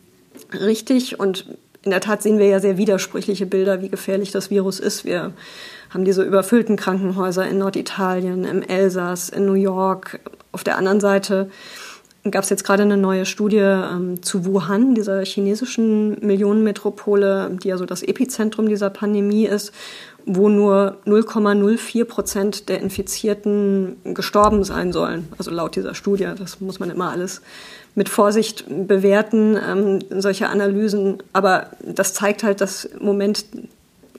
richtig. 0.52 1.18
Und 1.18 1.46
in 1.82 1.90
der 1.90 2.00
Tat 2.00 2.22
sehen 2.22 2.38
wir 2.38 2.46
ja 2.46 2.60
sehr 2.60 2.76
widersprüchliche 2.76 3.46
Bilder, 3.46 3.82
wie 3.82 3.88
gefährlich 3.88 4.30
das 4.30 4.50
Virus 4.50 4.80
ist. 4.80 5.04
Wir 5.04 5.32
haben 5.90 6.04
diese 6.04 6.22
überfüllten 6.22 6.76
Krankenhäuser 6.76 7.48
in 7.48 7.58
Norditalien, 7.58 8.44
im 8.44 8.62
Elsass, 8.62 9.30
in 9.30 9.46
New 9.46 9.54
York. 9.54 10.20
Auf 10.52 10.64
der 10.64 10.76
anderen 10.76 11.00
Seite 11.00 11.50
gab 12.30 12.44
es 12.44 12.50
jetzt 12.50 12.64
gerade 12.64 12.82
eine 12.82 12.96
neue 12.96 13.24
Studie 13.24 13.58
ähm, 13.58 14.22
zu 14.22 14.44
Wuhan, 14.44 14.94
dieser 14.94 15.24
chinesischen 15.24 16.18
Millionenmetropole, 16.20 17.56
die 17.62 17.68
ja 17.68 17.78
so 17.78 17.86
das 17.86 18.02
Epizentrum 18.02 18.68
dieser 18.68 18.90
Pandemie 18.90 19.46
ist, 19.46 19.72
wo 20.28 20.50
nur 20.50 20.98
0,04 21.06 22.04
Prozent 22.04 22.68
der 22.68 22.80
Infizierten 22.80 23.96
gestorben 24.04 24.62
sein 24.62 24.92
sollen. 24.92 25.28
Also 25.38 25.50
laut 25.50 25.74
dieser 25.74 25.94
Studie. 25.94 26.28
Das 26.38 26.60
muss 26.60 26.78
man 26.78 26.90
immer 26.90 27.10
alles 27.10 27.40
mit 27.94 28.10
Vorsicht 28.10 28.64
bewerten, 28.68 29.56
ähm, 29.56 29.98
solche 30.10 30.48
Analysen. 30.48 31.22
Aber 31.32 31.68
das 31.82 32.12
zeigt 32.12 32.42
halt, 32.42 32.60
dass 32.60 32.84
im 32.84 33.06
Moment 33.06 33.46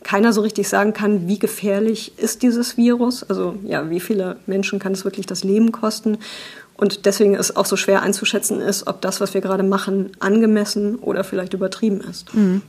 keiner 0.03 0.33
so 0.33 0.41
richtig 0.41 0.67
sagen 0.67 0.93
kann, 0.93 1.27
wie 1.27 1.37
gefährlich 1.37 2.17
ist 2.17 2.41
dieses 2.41 2.75
Virus. 2.75 3.23
Also 3.23 3.55
ja, 3.63 3.89
wie 3.91 3.99
viele 3.99 4.37
Menschen 4.47 4.79
kann 4.79 4.93
es 4.93 5.05
wirklich 5.05 5.27
das 5.27 5.43
Leben 5.43 5.71
kosten? 5.71 6.17
Und 6.75 7.05
deswegen 7.05 7.35
ist 7.35 7.55
auch 7.55 7.65
so 7.65 7.75
schwer 7.75 8.01
einzuschätzen 8.01 8.61
ist, 8.61 8.87
ob 8.87 9.01
das, 9.01 9.21
was 9.21 9.33
wir 9.33 9.41
gerade 9.41 9.63
machen, 9.63 10.11
angemessen 10.19 10.95
oder 10.95 11.23
vielleicht 11.23 11.53
übertrieben 11.53 12.01
ist. 12.01 12.33
Mhm. 12.33 12.63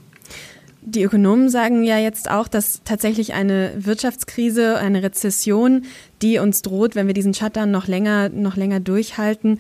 Die 0.83 1.03
Ökonomen 1.03 1.51
sagen 1.51 1.85
ja 1.85 1.99
jetzt 1.99 2.31
auch, 2.31 2.49
dass 2.49 2.81
tatsächlich 2.85 3.35
eine 3.35 3.73
Wirtschaftskrise, 3.77 4.79
eine 4.79 5.03
Rezession, 5.03 5.83
die 6.23 6.39
uns 6.39 6.63
droht, 6.63 6.95
wenn 6.95 7.07
wir 7.07 7.15
diesen 7.15 7.35
Shutdown 7.35 7.71
noch 7.71 7.87
länger, 7.87 8.31
noch 8.31 8.57
länger 8.57 8.81
durchhalten, 8.81 9.59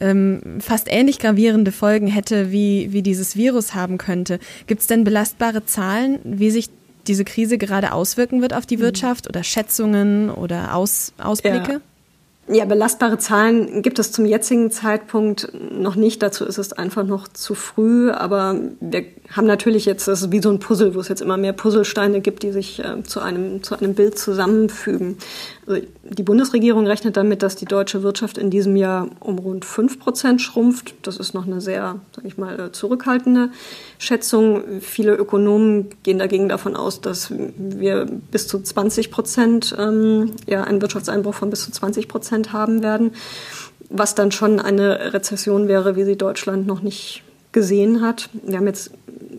ähm, 0.00 0.40
fast 0.60 0.86
ähnlich 0.90 1.18
gravierende 1.18 1.72
Folgen 1.72 2.06
hätte, 2.06 2.52
wie, 2.52 2.92
wie 2.92 3.02
dieses 3.02 3.36
Virus 3.36 3.74
haben 3.74 3.98
könnte. 3.98 4.38
Gibt 4.66 4.80
es 4.80 4.86
denn 4.86 5.04
belastbare 5.04 5.66
Zahlen, 5.66 6.20
wie 6.24 6.50
sich 6.50 6.70
diese 7.06 7.24
Krise 7.24 7.58
gerade 7.58 7.92
auswirken 7.92 8.40
wird 8.40 8.54
auf 8.54 8.64
die 8.64 8.78
mhm. 8.78 8.82
Wirtschaft 8.82 9.28
oder 9.28 9.42
Schätzungen 9.42 10.30
oder 10.30 10.74
Aus, 10.74 11.12
Ausblicke? 11.18 11.72
Ja. 11.72 11.80
Ja, 12.48 12.64
belastbare 12.64 13.18
Zahlen 13.18 13.82
gibt 13.82 14.00
es 14.00 14.10
zum 14.10 14.26
jetzigen 14.26 14.72
Zeitpunkt 14.72 15.52
noch 15.72 15.94
nicht. 15.94 16.22
Dazu 16.22 16.44
ist 16.44 16.58
es 16.58 16.72
einfach 16.72 17.04
noch 17.04 17.28
zu 17.28 17.54
früh. 17.54 18.10
Aber 18.10 18.60
wir 18.80 19.04
haben 19.32 19.46
natürlich 19.46 19.86
jetzt, 19.86 20.08
das 20.08 20.22
ist 20.22 20.32
wie 20.32 20.42
so 20.42 20.50
ein 20.50 20.58
Puzzle, 20.58 20.94
wo 20.94 21.00
es 21.00 21.08
jetzt 21.08 21.22
immer 21.22 21.38
mehr 21.38 21.54
Puzzlesteine 21.54 22.20
gibt, 22.20 22.42
die 22.42 22.52
sich 22.52 22.84
äh, 22.84 23.02
zu, 23.02 23.20
einem, 23.20 23.62
zu 23.62 23.78
einem 23.78 23.94
Bild 23.94 24.18
zusammenfügen. 24.18 25.16
Also 25.66 25.80
die 26.02 26.22
Bundesregierung 26.22 26.86
rechnet 26.86 27.16
damit, 27.16 27.42
dass 27.42 27.56
die 27.56 27.64
deutsche 27.64 28.02
Wirtschaft 28.02 28.36
in 28.36 28.50
diesem 28.50 28.76
Jahr 28.76 29.08
um 29.20 29.38
rund 29.38 29.64
fünf 29.64 29.98
Prozent 29.98 30.42
schrumpft. 30.42 30.94
Das 31.02 31.16
ist 31.16 31.32
noch 31.32 31.46
eine 31.46 31.62
sehr, 31.62 32.00
sag 32.14 32.24
ich 32.26 32.36
mal, 32.36 32.60
äh, 32.60 32.72
zurückhaltende 32.72 33.48
Schätzung. 33.98 34.80
Viele 34.80 35.14
Ökonomen 35.14 35.88
gehen 36.02 36.18
dagegen 36.18 36.50
davon 36.50 36.76
aus, 36.76 37.00
dass 37.00 37.32
wir 37.56 38.06
bis 38.30 38.48
zu 38.48 38.60
20 38.60 39.10
Prozent, 39.10 39.74
ähm, 39.78 40.32
ja, 40.46 40.64
einen 40.64 40.82
Wirtschaftseinbruch 40.82 41.34
von 41.34 41.48
bis 41.48 41.64
zu 41.64 41.72
20 41.72 42.06
Prozent 42.06 42.52
haben 42.52 42.82
werden, 42.82 43.12
was 43.88 44.14
dann 44.14 44.30
schon 44.30 44.60
eine 44.60 45.14
Rezession 45.14 45.68
wäre, 45.68 45.96
wie 45.96 46.04
sie 46.04 46.16
Deutschland 46.16 46.66
noch 46.66 46.82
nicht 46.82 47.22
gesehen 47.52 48.00
hat. 48.00 48.30
Wir 48.32 48.56
haben 48.56 48.66
jetzt 48.66 48.90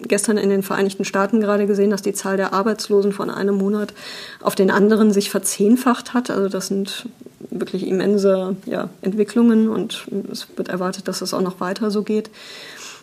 gestern 0.08 0.38
in 0.38 0.50
den 0.50 0.64
Vereinigten 0.64 1.06
Staaten 1.06 1.42
gerade 1.42 1.68
gesehen, 1.68 1.90
dass 1.90 2.02
die 2.02 2.14
Zahl 2.14 2.38
der 2.38 2.54
Arbeitslosen 2.54 3.12
von 3.12 3.30
einem 3.30 3.56
Monat 3.56 3.94
auf 4.42 4.56
den 4.56 4.72
anderen 4.72 5.12
sich 5.12 5.30
verzehnfacht 5.30 6.14
hat. 6.14 6.30
Also 6.30 6.50
das 6.50 6.68
sind 6.68 7.08
wirklich 7.50 7.88
immense 7.88 8.56
ja, 8.66 8.90
Entwicklungen 9.02 9.70
und 9.70 10.08
es 10.32 10.48
wird 10.56 10.70
erwartet, 10.70 11.08
dass 11.08 11.22
es 11.22 11.34
auch 11.34 11.42
noch 11.42 11.60
weiter 11.60 11.92
so 11.92 12.04
geht. 12.04 12.30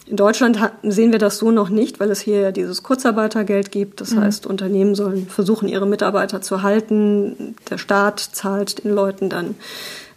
In 0.07 0.17
Deutschland 0.17 0.59
sehen 0.83 1.13
wir 1.13 1.21
das 1.21 1.39
so 1.39 1.53
noch 1.53 1.69
nicht, 1.69 2.01
weil 2.01 2.11
es 2.11 2.21
hier 2.21 2.41
ja 2.41 2.53
dieses 2.53 2.83
Kurzarbeitergeld 2.83 3.71
gibt. 3.71 4.01
Das 4.01 4.11
mhm. 4.11 4.23
heißt, 4.23 4.47
Unternehmen 4.47 4.97
sollen 4.97 5.29
versuchen, 5.29 5.69
ihre 5.69 5.87
Mitarbeiter 5.87 6.43
zu 6.43 6.63
halten. 6.63 7.55
Der 7.71 7.79
Staat 7.79 8.19
zahlt 8.19 8.83
den 8.83 8.93
Leuten 8.93 9.29
dann 9.29 9.55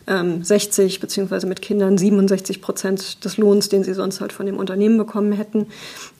60 0.05 0.95
ähm, 0.95 1.01
beziehungsweise 1.01 1.47
mit 1.47 1.61
Kindern 1.61 1.97
67 1.97 2.61
Prozent 2.61 3.23
des 3.23 3.37
Lohns, 3.37 3.69
den 3.69 3.83
sie 3.83 3.93
sonst 3.93 4.19
halt 4.19 4.33
von 4.33 4.45
dem 4.45 4.57
Unternehmen 4.57 4.97
bekommen 4.97 5.31
hätten. 5.31 5.67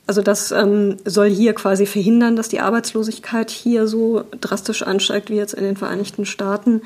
Also 0.05 0.21
das 0.21 0.51
ähm, 0.51 0.97
soll 1.05 1.29
hier 1.29 1.53
quasi 1.53 1.85
verhindern, 1.85 2.35
dass 2.35 2.49
die 2.49 2.59
Arbeitslosigkeit 2.59 3.49
hier 3.49 3.87
so 3.87 4.23
drastisch 4.41 4.83
ansteigt 4.83 5.29
wie 5.29 5.35
jetzt 5.35 5.53
in 5.53 5.63
den 5.63 5.77
Vereinigten 5.77 6.25
Staaten. 6.25 6.81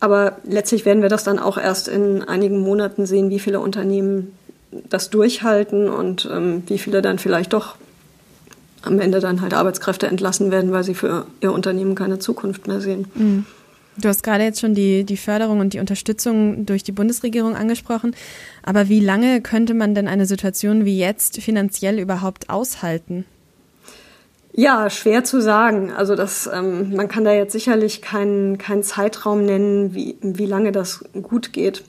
Aber 0.00 0.38
letztlich 0.44 0.84
werden 0.84 1.02
wir 1.02 1.08
das 1.08 1.24
dann 1.24 1.38
auch 1.38 1.58
erst 1.58 1.86
in 1.86 2.22
einigen 2.22 2.58
Monaten 2.58 3.06
sehen, 3.06 3.30
wie 3.30 3.38
viele 3.38 3.60
Unternehmen 3.60 4.34
das 4.72 5.10
durchhalten 5.10 5.88
und 5.88 6.28
ähm, 6.32 6.62
wie 6.66 6.78
viele 6.78 7.02
dann 7.02 7.18
vielleicht 7.18 7.52
doch 7.52 7.76
am 8.82 8.98
Ende 8.98 9.20
dann 9.20 9.42
halt 9.42 9.54
Arbeitskräfte 9.54 10.06
entlassen 10.06 10.50
werden, 10.50 10.72
weil 10.72 10.84
sie 10.84 10.94
für 10.94 11.26
ihr 11.40 11.52
Unternehmen 11.52 11.94
keine 11.94 12.18
Zukunft 12.18 12.66
mehr 12.66 12.80
sehen. 12.80 13.06
Mhm. 13.14 13.46
Du 14.00 14.08
hast 14.08 14.22
gerade 14.22 14.44
jetzt 14.44 14.60
schon 14.60 14.74
die, 14.74 15.04
die 15.04 15.16
Förderung 15.16 15.60
und 15.60 15.74
die 15.74 15.80
Unterstützung 15.80 16.64
durch 16.64 16.82
die 16.82 16.92
Bundesregierung 16.92 17.56
angesprochen. 17.56 18.14
Aber 18.62 18.88
wie 18.88 19.00
lange 19.00 19.40
könnte 19.40 19.74
man 19.74 19.94
denn 19.94 20.08
eine 20.08 20.26
Situation 20.26 20.84
wie 20.84 20.98
jetzt 20.98 21.40
finanziell 21.42 21.98
überhaupt 21.98 22.48
aushalten? 22.48 23.24
Ja, 24.52 24.90
schwer 24.90 25.22
zu 25.24 25.40
sagen. 25.40 25.92
Also 25.92 26.16
das, 26.16 26.50
ähm, 26.52 26.94
man 26.94 27.08
kann 27.08 27.24
da 27.24 27.32
jetzt 27.32 27.52
sicherlich 27.52 28.02
keinen 28.02 28.58
keinen 28.58 28.82
Zeitraum 28.82 29.44
nennen, 29.44 29.94
wie, 29.94 30.16
wie 30.22 30.46
lange 30.46 30.72
das 30.72 31.04
gut 31.22 31.52
geht. 31.52 31.84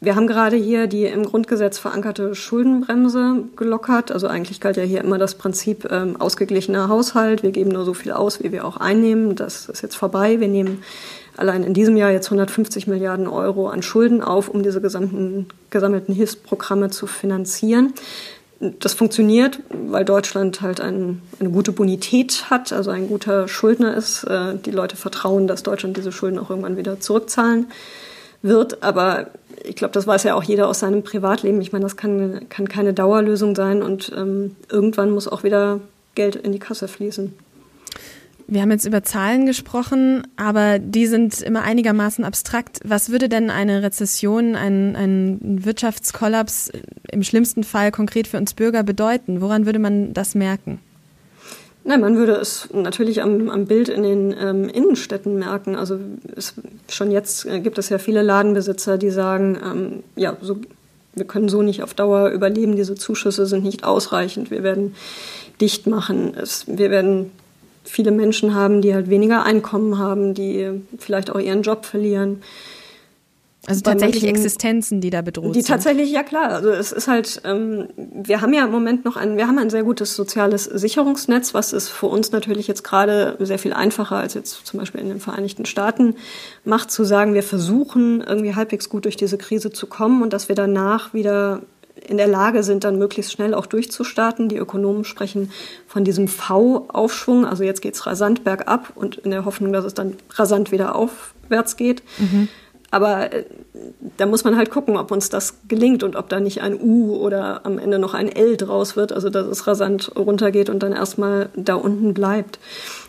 Wir 0.00 0.14
haben 0.14 0.28
gerade 0.28 0.56
hier 0.56 0.86
die 0.86 1.06
im 1.06 1.24
Grundgesetz 1.24 1.78
verankerte 1.78 2.36
Schuldenbremse 2.36 3.44
gelockert. 3.56 4.12
Also 4.12 4.28
eigentlich 4.28 4.60
galt 4.60 4.76
ja 4.76 4.84
hier 4.84 5.00
immer 5.00 5.18
das 5.18 5.34
Prinzip 5.34 5.90
ähm, 5.90 6.20
ausgeglichener 6.20 6.88
Haushalt. 6.88 7.42
Wir 7.42 7.50
geben 7.50 7.70
nur 7.70 7.84
so 7.84 7.94
viel 7.94 8.12
aus, 8.12 8.40
wie 8.40 8.52
wir 8.52 8.64
auch 8.64 8.76
einnehmen. 8.76 9.34
Das 9.34 9.68
ist 9.68 9.82
jetzt 9.82 9.96
vorbei. 9.96 10.38
Wir 10.38 10.46
nehmen 10.46 10.84
allein 11.38 11.62
in 11.62 11.72
diesem 11.72 11.96
Jahr 11.96 12.10
jetzt 12.10 12.26
150 12.26 12.86
Milliarden 12.86 13.28
Euro 13.28 13.68
an 13.68 13.82
Schulden 13.82 14.22
auf, 14.22 14.48
um 14.48 14.62
diese 14.62 14.80
gesamten, 14.80 15.46
gesammelten 15.70 16.14
Hilfsprogramme 16.14 16.90
zu 16.90 17.06
finanzieren. 17.06 17.94
Das 18.60 18.94
funktioniert, 18.94 19.60
weil 19.70 20.04
Deutschland 20.04 20.62
halt 20.62 20.80
ein, 20.80 21.22
eine 21.38 21.50
gute 21.50 21.70
Bonität 21.70 22.50
hat, 22.50 22.72
also 22.72 22.90
ein 22.90 23.06
guter 23.06 23.46
Schuldner 23.46 23.96
ist. 23.96 24.24
Äh, 24.24 24.56
die 24.56 24.72
Leute 24.72 24.96
vertrauen, 24.96 25.46
dass 25.46 25.62
Deutschland 25.62 25.96
diese 25.96 26.10
Schulden 26.10 26.40
auch 26.40 26.50
irgendwann 26.50 26.76
wieder 26.76 26.98
zurückzahlen 26.98 27.68
wird. 28.42 28.82
Aber 28.82 29.28
ich 29.62 29.76
glaube, 29.76 29.92
das 29.92 30.08
weiß 30.08 30.24
ja 30.24 30.34
auch 30.34 30.42
jeder 30.42 30.66
aus 30.66 30.80
seinem 30.80 31.04
Privatleben. 31.04 31.60
Ich 31.60 31.72
meine, 31.72 31.84
das 31.84 31.96
kann, 31.96 32.48
kann 32.48 32.68
keine 32.68 32.94
Dauerlösung 32.94 33.54
sein 33.54 33.82
und 33.82 34.12
ähm, 34.16 34.56
irgendwann 34.68 35.12
muss 35.12 35.28
auch 35.28 35.44
wieder 35.44 35.80
Geld 36.16 36.34
in 36.34 36.50
die 36.50 36.58
Kasse 36.58 36.88
fließen. 36.88 37.32
Wir 38.50 38.62
haben 38.62 38.70
jetzt 38.70 38.86
über 38.86 39.02
Zahlen 39.02 39.44
gesprochen, 39.44 40.26
aber 40.36 40.78
die 40.78 41.06
sind 41.06 41.42
immer 41.42 41.62
einigermaßen 41.62 42.24
abstrakt. 42.24 42.80
Was 42.82 43.10
würde 43.10 43.28
denn 43.28 43.50
eine 43.50 43.82
Rezession, 43.82 44.56
ein, 44.56 44.96
ein 44.96 45.66
Wirtschaftskollaps 45.66 46.72
im 47.12 47.22
schlimmsten 47.22 47.62
Fall 47.62 47.92
konkret 47.92 48.26
für 48.26 48.38
uns 48.38 48.54
Bürger 48.54 48.84
bedeuten? 48.84 49.42
Woran 49.42 49.66
würde 49.66 49.78
man 49.78 50.14
das 50.14 50.34
merken? 50.34 50.80
Nein, 51.84 52.00
man 52.00 52.16
würde 52.16 52.36
es 52.36 52.70
natürlich 52.72 53.20
am, 53.20 53.50
am 53.50 53.66
Bild 53.66 53.90
in 53.90 54.02
den 54.02 54.34
ähm, 54.38 54.70
Innenstädten 54.70 55.38
merken. 55.38 55.76
Also 55.76 55.98
es, 56.34 56.54
schon 56.88 57.10
jetzt 57.10 57.44
äh, 57.44 57.60
gibt 57.60 57.76
es 57.76 57.90
ja 57.90 57.98
viele 57.98 58.22
Ladenbesitzer, 58.22 58.96
die 58.96 59.10
sagen, 59.10 59.58
ähm, 59.62 60.02
ja, 60.16 60.38
so, 60.40 60.56
wir 61.14 61.26
können 61.26 61.50
so 61.50 61.60
nicht 61.60 61.82
auf 61.82 61.92
Dauer 61.92 62.30
überleben, 62.30 62.76
diese 62.76 62.94
Zuschüsse 62.94 63.44
sind 63.44 63.64
nicht 63.64 63.84
ausreichend, 63.84 64.50
wir 64.50 64.62
werden 64.62 64.94
dicht 65.60 65.86
machen, 65.86 66.34
es, 66.34 66.64
wir 66.66 66.90
werden 66.90 67.30
viele 67.88 68.10
Menschen 68.10 68.54
haben, 68.54 68.80
die 68.82 68.94
halt 68.94 69.10
weniger 69.10 69.44
Einkommen 69.44 69.98
haben, 69.98 70.34
die 70.34 70.82
vielleicht 70.98 71.30
auch 71.30 71.38
ihren 71.38 71.62
Job 71.62 71.84
verlieren. 71.84 72.42
Also 73.68 73.82
tatsächlich 73.82 74.22
manchen, 74.22 74.36
Existenzen, 74.36 75.00
die 75.02 75.10
da 75.10 75.20
bedroht 75.20 75.54
die 75.54 75.60
sind. 75.60 75.68
Die 75.68 75.70
tatsächlich, 75.70 76.10
ja 76.10 76.22
klar. 76.22 76.52
Also 76.52 76.70
es 76.70 76.90
ist 76.90 77.06
halt, 77.06 77.42
ähm, 77.44 77.88
wir 77.96 78.40
haben 78.40 78.54
ja 78.54 78.64
im 78.64 78.70
Moment 78.70 79.04
noch 79.04 79.16
ein, 79.16 79.36
wir 79.36 79.46
haben 79.46 79.58
ein 79.58 79.68
sehr 79.68 79.82
gutes 79.82 80.16
soziales 80.16 80.64
Sicherungsnetz, 80.64 81.52
was 81.52 81.74
es 81.74 81.88
für 81.88 82.06
uns 82.06 82.32
natürlich 82.32 82.66
jetzt 82.66 82.82
gerade 82.82 83.36
sehr 83.40 83.58
viel 83.58 83.74
einfacher 83.74 84.16
als 84.16 84.32
jetzt 84.32 84.64
zum 84.66 84.80
Beispiel 84.80 85.02
in 85.02 85.10
den 85.10 85.20
Vereinigten 85.20 85.66
Staaten 85.66 86.14
macht, 86.64 86.90
zu 86.90 87.04
sagen, 87.04 87.34
wir 87.34 87.42
versuchen 87.42 88.22
irgendwie 88.22 88.54
halbwegs 88.54 88.88
gut 88.88 89.04
durch 89.04 89.16
diese 89.16 89.36
Krise 89.36 89.70
zu 89.70 89.86
kommen 89.86 90.22
und 90.22 90.32
dass 90.32 90.48
wir 90.48 90.56
danach 90.56 91.12
wieder 91.12 91.60
in 92.06 92.16
der 92.16 92.26
Lage 92.26 92.62
sind, 92.62 92.84
dann 92.84 92.98
möglichst 92.98 93.32
schnell 93.32 93.54
auch 93.54 93.66
durchzustarten. 93.66 94.48
Die 94.48 94.56
Ökonomen 94.56 95.04
sprechen 95.04 95.50
von 95.86 96.04
diesem 96.04 96.28
V-Aufschwung. 96.28 97.44
Also 97.46 97.64
jetzt 97.64 97.82
geht 97.82 97.94
es 97.94 98.06
rasant 98.06 98.44
bergab 98.44 98.92
und 98.94 99.16
in 99.16 99.30
der 99.30 99.44
Hoffnung, 99.44 99.72
dass 99.72 99.84
es 99.84 99.94
dann 99.94 100.16
rasant 100.30 100.72
wieder 100.72 100.94
aufwärts 100.94 101.76
geht. 101.76 102.02
Mhm. 102.18 102.48
Aber 102.90 103.32
äh, 103.32 103.44
da 104.16 104.26
muss 104.26 104.44
man 104.44 104.56
halt 104.56 104.70
gucken, 104.70 104.96
ob 104.96 105.10
uns 105.10 105.28
das 105.28 105.58
gelingt 105.68 106.02
und 106.02 106.16
ob 106.16 106.28
da 106.28 106.40
nicht 106.40 106.62
ein 106.62 106.80
U 106.80 107.16
oder 107.16 107.66
am 107.66 107.78
Ende 107.78 107.98
noch 107.98 108.14
ein 108.14 108.28
L 108.28 108.56
draus 108.56 108.96
wird, 108.96 109.12
also 109.12 109.28
dass 109.28 109.46
es 109.46 109.66
rasant 109.66 110.12
runtergeht 110.16 110.70
und 110.70 110.82
dann 110.82 110.92
erstmal 110.92 111.50
da 111.54 111.74
unten 111.74 112.14
bleibt. 112.14 112.58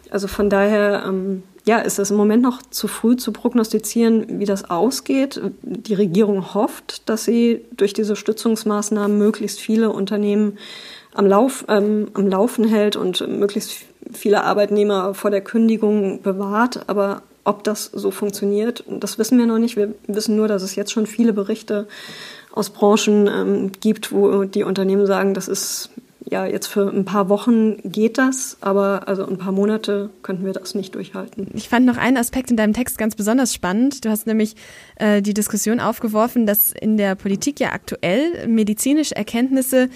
Also 0.10 0.28
von 0.28 0.50
daher, 0.50 1.04
ähm, 1.08 1.44
ja, 1.70 1.78
ist 1.78 2.00
es 2.00 2.10
im 2.10 2.18
Moment 2.18 2.42
noch 2.42 2.64
zu 2.72 2.88
früh 2.88 3.16
zu 3.16 3.32
prognostizieren, 3.32 4.40
wie 4.40 4.46
das 4.46 4.72
ausgeht. 4.72 5.40
Die 5.62 5.94
Regierung 5.94 6.56
hofft, 6.56 7.08
dass 7.08 7.26
sie 7.26 7.64
durch 7.78 7.94
diese 7.94 8.16
Stützungsmaßnahmen 8.16 9.16
möglichst 9.16 9.60
viele 9.60 9.92
Unternehmen 9.92 10.58
am, 11.14 11.28
Lauf, 11.28 11.66
ähm, 11.68 12.08
am 12.16 12.28
Laufen 12.28 12.68
hält 12.68 12.96
und 12.96 13.22
möglichst 13.28 13.86
viele 14.12 14.46
Arbeitnehmer 14.46 15.14
vor 15.14 15.30
der 15.30 15.42
Kündigung 15.42 16.24
bewahrt. 16.24 16.90
Aber 16.90 17.22
ob 17.44 17.64
das 17.64 17.86
so 17.86 18.10
funktioniert, 18.10 18.84
das 18.88 19.20
wissen 19.20 19.38
wir 19.38 19.46
noch 19.46 19.60
nicht. 19.60 19.76
Wir 19.76 19.94
wissen 20.08 20.36
nur, 20.36 20.48
dass 20.48 20.64
es 20.64 20.76
jetzt 20.76 20.92
schon 20.92 21.06
viele 21.06 21.34
Berichte 21.34 21.88
aus 22.52 22.72
Branchen 22.72 23.28
ähm, 23.28 23.72
gibt, 23.80 24.12
wo 24.12 24.44
die 24.44 24.64
Unternehmen 24.64 25.06
sagen, 25.06 25.36
das 25.36 25.48
ist 25.48 25.92
ja 26.30 26.46
jetzt 26.46 26.68
für 26.68 26.90
ein 26.90 27.06
paar 27.06 27.30
Wochen 27.30 27.78
geht 27.84 28.18
das, 28.18 28.58
aber 28.62 29.08
also 29.08 29.26
ein 29.26 29.38
paar 29.38 29.52
Monate 29.52 30.10
könnten 30.22 30.46
wir 30.46 30.54
das 30.54 30.76
nicht 30.76 30.96
durchhalten. 30.96 31.48
Ich 31.54 31.70
fand 31.70 31.86
noch 31.86 31.98
einen 31.98 32.18
Aspekt 32.18 32.52
in 32.52 32.58
deinem 32.58 32.74
Text 32.74 32.98
ganz 32.98 33.16
besonders 33.16 33.54
spannend. 33.54 34.06
Du 34.06 34.10
hast 34.10 34.28
nämlich 34.28 34.56
äh, 34.96 35.22
die 35.22 35.34
Diskussion 35.34 35.80
aufgeworfen, 35.80 36.46
dass 36.46 36.72
in 36.72 36.98
der 36.98 37.16
Politik 37.16 37.60
ja 37.60 37.74
aktuell 37.74 38.48
medizinische 38.48 39.16
Erkenntnisse 39.16 39.90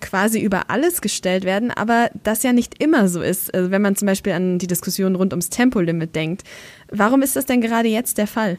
quasi 0.00 0.40
über 0.40 0.70
alles 0.70 1.00
gestellt 1.00 1.44
werden, 1.44 1.70
aber 1.70 2.10
das 2.22 2.42
ja 2.42 2.52
nicht 2.52 2.82
immer 2.82 3.08
so 3.08 3.20
ist. 3.20 3.52
Also 3.54 3.70
wenn 3.70 3.82
man 3.82 3.96
zum 3.96 4.06
Beispiel 4.06 4.32
an 4.32 4.58
die 4.58 4.66
Diskussion 4.66 5.14
rund 5.14 5.32
ums 5.32 5.50
Tempolimit 5.50 6.14
denkt. 6.14 6.42
Warum 6.90 7.22
ist 7.22 7.36
das 7.36 7.46
denn 7.46 7.60
gerade 7.60 7.88
jetzt 7.88 8.18
der 8.18 8.26
Fall? 8.26 8.58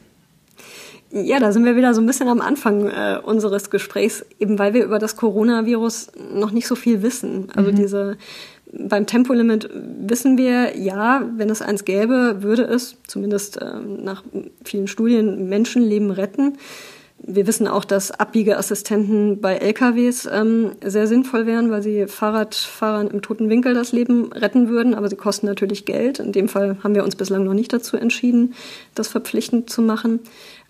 Ja, 1.14 1.38
da 1.40 1.52
sind 1.52 1.66
wir 1.66 1.76
wieder 1.76 1.92
so 1.92 2.00
ein 2.00 2.06
bisschen 2.06 2.28
am 2.28 2.40
Anfang 2.40 2.88
äh, 2.88 3.18
unseres 3.22 3.68
Gesprächs, 3.68 4.24
eben 4.40 4.58
weil 4.58 4.72
wir 4.72 4.82
über 4.82 4.98
das 4.98 5.16
Coronavirus 5.16 6.12
noch 6.34 6.52
nicht 6.52 6.66
so 6.66 6.74
viel 6.74 7.02
wissen. 7.02 7.48
Also 7.54 7.70
mhm. 7.70 7.76
diese 7.76 8.16
beim 8.72 9.06
Tempolimit 9.06 9.68
wissen 9.74 10.38
wir, 10.38 10.78
ja, 10.78 11.28
wenn 11.36 11.50
es 11.50 11.60
eins 11.60 11.84
gäbe, 11.84 12.42
würde 12.42 12.62
es 12.62 12.96
zumindest 13.06 13.60
äh, 13.60 13.74
nach 13.80 14.24
vielen 14.64 14.88
Studien 14.88 15.50
Menschenleben 15.50 16.10
retten. 16.10 16.56
Wir 17.24 17.46
wissen 17.46 17.68
auch, 17.68 17.84
dass 17.84 18.10
Abbiegeassistenten 18.10 19.40
bei 19.40 19.56
LKWs 19.56 20.28
ähm, 20.32 20.72
sehr 20.82 21.06
sinnvoll 21.06 21.46
wären, 21.46 21.70
weil 21.70 21.82
sie 21.82 22.06
Fahrradfahrern 22.08 23.08
im 23.08 23.22
toten 23.22 23.48
Winkel 23.48 23.74
das 23.74 23.92
Leben 23.92 24.32
retten 24.32 24.68
würden, 24.68 24.94
aber 24.94 25.08
sie 25.08 25.16
kosten 25.16 25.46
natürlich 25.46 25.84
Geld. 25.84 26.18
In 26.18 26.32
dem 26.32 26.48
Fall 26.48 26.78
haben 26.82 26.96
wir 26.96 27.04
uns 27.04 27.14
bislang 27.14 27.44
noch 27.44 27.54
nicht 27.54 27.72
dazu 27.72 27.96
entschieden, 27.96 28.54
das 28.94 29.06
verpflichtend 29.06 29.70
zu 29.70 29.82
machen. 29.82 30.20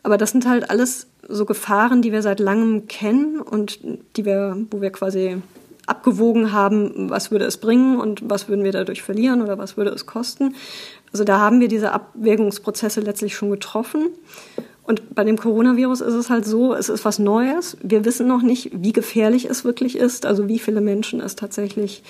Aber 0.03 0.19
das 0.19 0.31
sind 0.31 0.47
halt 0.47 0.71
alles 0.71 1.07
so 1.29 1.45
Gefahren, 1.45 2.03
die 2.03 2.13
wir 2.13 2.23
seit 2.23 2.41
langem 2.41 2.89
kennen 2.89 3.41
und 3.41 3.79
die 4.17 4.25
wir, 4.25 4.57
wo 4.71 4.81
wir 4.81 4.91
quasi 4.91 5.39
abgewogen 5.87 6.53
haben, 6.53 7.11
was 7.11 7.31
würde 7.31 7.45
es 7.45 7.57
bringen 7.57 8.01
und 8.01 8.29
was 8.29 8.49
würden 8.49 8.65
wir 8.65 8.73
dadurch 8.73 9.03
verlieren 9.03 9.43
oder 9.43 9.59
was 9.59 9.77
würde 9.77 9.91
es 9.91 10.07
kosten. 10.07 10.55
Also 11.13 11.25
da 11.25 11.39
haben 11.39 11.61
wir 11.61 11.69
diese 11.69 11.93
Abwägungsprozesse 11.93 13.01
letztlich 13.01 13.35
schon 13.35 13.51
getroffen. 13.51 14.09
Und 14.85 15.15
bei 15.15 15.23
dem 15.23 15.37
Coronavirus 15.37 16.01
ist 16.01 16.15
es 16.15 16.29
halt 16.29 16.45
so, 16.45 16.75
es 16.75 16.89
ist 16.89 17.05
was 17.05 17.19
Neues. 17.21 17.77
Wir 17.83 18.05
wissen 18.05 18.27
noch 18.27 18.43
nicht, 18.43 18.71
wie 18.73 18.93
gefährlich 18.93 19.45
es 19.45 19.65
wirklich 19.65 19.97
ist, 19.97 20.27
also 20.27 20.49
wie 20.49 20.59
viele 20.59 20.81
Menschen 20.81 21.21
es 21.21 21.37
tatsächlich 21.37 22.03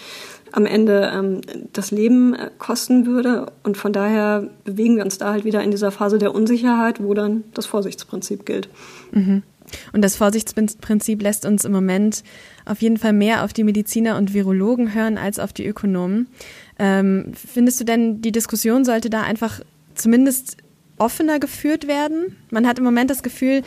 am 0.52 0.66
Ende 0.66 1.10
ähm, 1.12 1.40
das 1.72 1.90
Leben 1.90 2.34
äh, 2.34 2.50
kosten 2.58 3.06
würde. 3.06 3.46
Und 3.62 3.76
von 3.76 3.92
daher 3.92 4.48
bewegen 4.64 4.96
wir 4.96 5.04
uns 5.04 5.18
da 5.18 5.32
halt 5.32 5.44
wieder 5.44 5.62
in 5.62 5.70
dieser 5.70 5.90
Phase 5.90 6.18
der 6.18 6.34
Unsicherheit, 6.34 7.02
wo 7.02 7.12
dann 7.14 7.44
das 7.54 7.66
Vorsichtsprinzip 7.66 8.46
gilt. 8.46 8.68
Mhm. 9.12 9.42
Und 9.92 10.02
das 10.02 10.16
Vorsichtsprinzip 10.16 11.22
lässt 11.22 11.46
uns 11.46 11.64
im 11.64 11.72
Moment 11.72 12.22
auf 12.64 12.82
jeden 12.82 12.98
Fall 12.98 13.12
mehr 13.12 13.44
auf 13.44 13.52
die 13.52 13.64
Mediziner 13.64 14.16
und 14.16 14.34
Virologen 14.34 14.94
hören 14.94 15.18
als 15.18 15.38
auf 15.38 15.52
die 15.52 15.66
Ökonomen. 15.66 16.28
Ähm, 16.78 17.32
findest 17.34 17.80
du 17.80 17.84
denn, 17.84 18.20
die 18.20 18.32
Diskussion 18.32 18.84
sollte 18.84 19.08
da 19.08 19.22
einfach 19.22 19.60
zumindest 19.94 20.56
offener 21.02 21.38
geführt 21.38 21.88
werden. 21.88 22.36
Man 22.50 22.66
hat 22.66 22.78
im 22.78 22.84
Moment 22.84 23.10
das 23.10 23.22
Gefühl, 23.22 23.62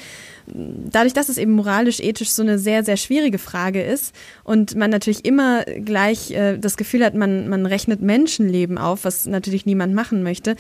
dadurch, 0.48 1.14
dass 1.14 1.30
es 1.30 1.38
eben 1.38 1.52
moralisch, 1.52 2.00
ethisch 2.00 2.30
so 2.30 2.42
eine 2.42 2.58
sehr, 2.58 2.84
sehr 2.84 2.98
schwierige 2.98 3.38
Frage 3.38 3.84
ist 3.84 4.16
und 4.44 4.76
man 4.76 4.90
natürlich 4.90 5.26
immer 5.26 5.64
gleich 5.64 6.32
äh, 6.32 6.58
das 6.58 6.78
Gefühl 6.78 7.04
hat, 7.04 7.16
man, 7.16 7.50
man 7.50 7.66
rechnet 7.66 8.02
Menschenleben 8.02 8.78
auf, 8.78 9.06
was 9.06 9.26
natürlich 9.26 9.66
niemand 9.66 9.94
machen 9.94 10.24
möchte, 10.24 10.56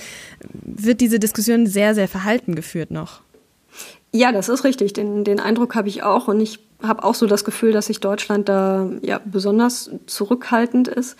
wird 0.51 1.01
diese 1.01 1.19
Diskussion 1.19 1.67
sehr, 1.67 1.95
sehr 1.95 2.07
verhalten 2.07 2.55
geführt 2.55 2.91
noch. 2.91 3.21
Ja, 4.11 4.31
das 4.31 4.47
ist 4.47 4.63
richtig. 4.63 4.93
Den, 4.93 5.23
den 5.23 5.39
Eindruck 5.39 5.75
habe 5.75 5.89
ich 5.89 6.03
auch. 6.03 6.27
Und 6.29 6.39
ich 6.39 6.59
habe 6.81 7.03
auch 7.03 7.15
so 7.15 7.25
das 7.25 7.43
Gefühl, 7.43 7.73
dass 7.73 7.87
sich 7.87 7.99
Deutschland 7.99 8.47
da 8.47 8.89
ja 9.01 9.19
besonders 9.23 9.91
zurückhaltend 10.05 10.87
ist. 10.87 11.17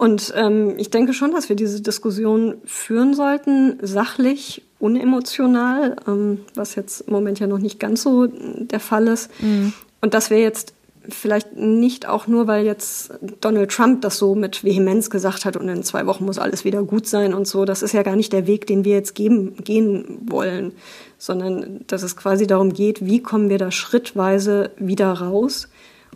Und 0.00 0.32
ähm, 0.34 0.76
ich 0.78 0.88
denke 0.88 1.12
schon, 1.12 1.30
dass 1.30 1.50
wir 1.50 1.56
diese 1.56 1.82
Diskussion 1.82 2.54
führen 2.64 3.12
sollten, 3.12 3.76
sachlich, 3.82 4.62
unemotional, 4.78 5.94
ähm, 6.08 6.40
was 6.54 6.74
jetzt 6.74 7.02
im 7.02 7.12
Moment 7.12 7.38
ja 7.38 7.46
noch 7.46 7.58
nicht 7.58 7.78
ganz 7.78 8.00
so 8.00 8.26
der 8.26 8.80
Fall 8.80 9.08
ist. 9.08 9.30
Mhm. 9.42 9.74
Und 10.00 10.14
dass 10.14 10.30
wir 10.30 10.38
jetzt 10.38 10.72
vielleicht 11.06 11.54
nicht 11.54 12.08
auch 12.08 12.26
nur, 12.26 12.46
weil 12.46 12.64
jetzt 12.64 13.12
Donald 13.42 13.72
Trump 13.72 14.00
das 14.00 14.16
so 14.16 14.34
mit 14.34 14.64
Vehemenz 14.64 15.10
gesagt 15.10 15.44
hat 15.44 15.58
und 15.58 15.68
in 15.68 15.82
zwei 15.82 16.06
Wochen 16.06 16.24
muss 16.24 16.38
alles 16.38 16.64
wieder 16.64 16.82
gut 16.82 17.06
sein 17.06 17.34
und 17.34 17.46
so, 17.46 17.66
das 17.66 17.82
ist 17.82 17.92
ja 17.92 18.02
gar 18.02 18.16
nicht 18.16 18.32
der 18.32 18.46
Weg, 18.46 18.66
den 18.66 18.86
wir 18.86 18.94
jetzt 18.94 19.14
geben, 19.14 19.54
gehen 19.62 20.20
wollen, 20.30 20.72
sondern 21.18 21.84
dass 21.88 22.02
es 22.02 22.16
quasi 22.16 22.46
darum 22.46 22.72
geht, 22.72 23.04
wie 23.04 23.20
kommen 23.20 23.50
wir 23.50 23.58
da 23.58 23.70
schrittweise 23.70 24.70
wieder 24.78 25.12
raus, 25.12 25.68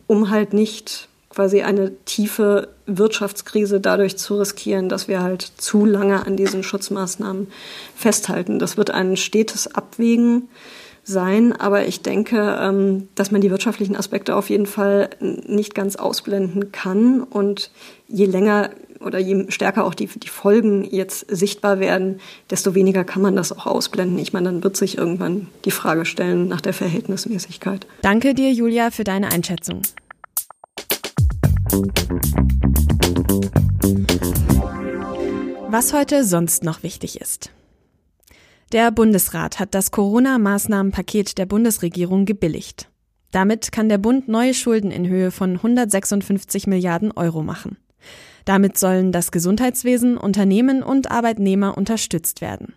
um 0.07 0.31
halt 0.31 0.55
nicht 0.55 1.11
quasi 1.35 1.63
eine 1.63 1.93
tiefe 2.05 2.69
Wirtschaftskrise 2.87 3.81
dadurch 3.81 4.17
zu 4.17 4.39
riskieren, 4.39 4.89
dass 4.89 5.09
wir 5.09 5.23
halt 5.23 5.43
zu 5.57 5.85
lange 5.85 6.25
an 6.27 6.37
diesen 6.37 6.63
Schutzmaßnahmen 6.63 7.49
festhalten. 7.97 8.59
Das 8.59 8.77
wird 8.77 8.91
ein 8.91 9.17
stetes 9.17 9.75
Abwägen 9.75 10.49
sein, 11.03 11.53
aber 11.53 11.87
ich 11.87 12.01
denke, 12.03 12.59
ähm, 12.61 13.09
dass 13.15 13.31
man 13.31 13.41
die 13.41 13.51
wirtschaftlichen 13.51 13.97
Aspekte 13.97 14.37
auf 14.37 14.49
jeden 14.49 14.67
Fall 14.67 15.11
nicht 15.21 15.75
ganz 15.75 15.97
ausblenden 15.97 16.73
kann 16.73 17.23
und 17.23 17.71
je 18.09 18.25
länger 18.25 18.71
oder 19.01 19.19
je 19.19 19.51
stärker 19.51 19.85
auch 19.85 19.95
die, 19.95 20.07
die 20.07 20.29
Folgen 20.29 20.83
jetzt 20.85 21.27
sichtbar 21.29 21.79
werden, 21.79 22.21
desto 22.49 22.75
weniger 22.75 23.05
kann 23.05 23.21
man 23.21 23.37
das 23.37 23.53
auch 23.53 23.67
ausblenden. 23.67 24.19
Ich 24.19 24.33
meine, 24.33 24.47
dann 24.47 24.65
wird 24.65 24.79
sich 24.79 24.97
irgendwann 24.97 25.49
die 25.67 25.71
Frage 25.71 26.07
stellen 26.07 26.49
nach 26.49 26.63
der 26.63 26.73
Verhältnismäßigkeit. 26.73 27.87
Danke 28.01 28.33
dir, 28.33 28.51
Julia, 28.53 28.91
für 28.91 29.05
deine 29.05 29.31
Einschätzung. 29.31 29.83
Was 35.71 35.93
heute 35.93 36.23
sonst 36.23 36.63
noch 36.63 36.85
wichtig 36.85 37.21
ist. 37.21 37.51
Der 38.71 38.93
Bundesrat 38.93 39.59
hat 39.59 39.75
das 39.75 39.91
Corona-Maßnahmenpaket 39.91 41.37
der 41.37 41.47
Bundesregierung 41.47 42.27
gebilligt. 42.27 42.91
Damit 43.33 43.73
kann 43.73 43.89
der 43.89 43.99
Bund 43.99 44.29
neue 44.29 44.55
Schulden 44.55 44.93
in 44.93 45.09
Höhe 45.09 45.33
von 45.33 45.57
156 45.57 46.69
Milliarden 46.69 47.11
Euro 47.11 47.43
machen. 47.43 47.77
Damit 48.45 48.79
sollen 48.79 49.11
das 49.11 49.33
Gesundheitswesen, 49.33 50.17
Unternehmen 50.17 50.85
und 50.85 51.11
Arbeitnehmer 51.11 51.77
unterstützt 51.77 52.41
werden. 52.41 52.75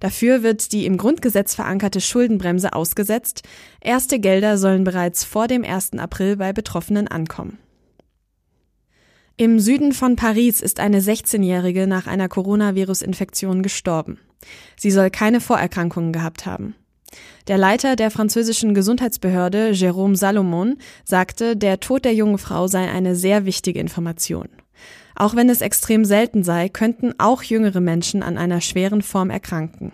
Dafür 0.00 0.42
wird 0.42 0.72
die 0.72 0.86
im 0.86 0.96
Grundgesetz 0.96 1.54
verankerte 1.54 2.00
Schuldenbremse 2.00 2.72
ausgesetzt. 2.72 3.42
Erste 3.80 4.18
Gelder 4.18 4.58
sollen 4.58 4.82
bereits 4.82 5.22
vor 5.22 5.46
dem 5.46 5.62
1. 5.62 5.92
April 5.92 6.36
bei 6.36 6.52
Betroffenen 6.52 7.06
ankommen. 7.06 7.58
Im 9.42 9.58
Süden 9.58 9.90
von 9.90 10.14
Paris 10.14 10.60
ist 10.60 10.78
eine 10.78 11.00
16-Jährige 11.00 11.88
nach 11.88 12.06
einer 12.06 12.28
Coronavirus-Infektion 12.28 13.64
gestorben. 13.64 14.20
Sie 14.76 14.92
soll 14.92 15.10
keine 15.10 15.40
Vorerkrankungen 15.40 16.12
gehabt 16.12 16.46
haben. 16.46 16.76
Der 17.48 17.58
Leiter 17.58 17.96
der 17.96 18.12
französischen 18.12 18.72
Gesundheitsbehörde, 18.72 19.72
Jérôme 19.72 20.14
Salomon, 20.14 20.78
sagte, 21.04 21.56
der 21.56 21.80
Tod 21.80 22.04
der 22.04 22.14
jungen 22.14 22.38
Frau 22.38 22.68
sei 22.68 22.88
eine 22.88 23.16
sehr 23.16 23.44
wichtige 23.44 23.80
Information. 23.80 24.48
Auch 25.16 25.34
wenn 25.34 25.50
es 25.50 25.60
extrem 25.60 26.04
selten 26.04 26.44
sei, 26.44 26.68
könnten 26.68 27.12
auch 27.18 27.42
jüngere 27.42 27.80
Menschen 27.80 28.22
an 28.22 28.38
einer 28.38 28.60
schweren 28.60 29.02
Form 29.02 29.28
erkranken. 29.28 29.90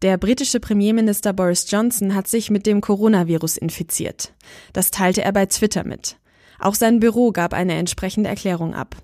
Der 0.00 0.16
britische 0.16 0.60
Premierminister 0.60 1.34
Boris 1.34 1.70
Johnson 1.70 2.14
hat 2.14 2.26
sich 2.26 2.48
mit 2.50 2.64
dem 2.64 2.80
Coronavirus 2.80 3.58
infiziert. 3.58 4.32
Das 4.72 4.90
teilte 4.90 5.20
er 5.20 5.32
bei 5.32 5.44
Twitter 5.44 5.84
mit. 5.86 6.16
Auch 6.60 6.74
sein 6.74 7.00
Büro 7.00 7.32
gab 7.32 7.54
eine 7.54 7.74
entsprechende 7.74 8.28
Erklärung 8.28 8.74
ab. 8.74 8.96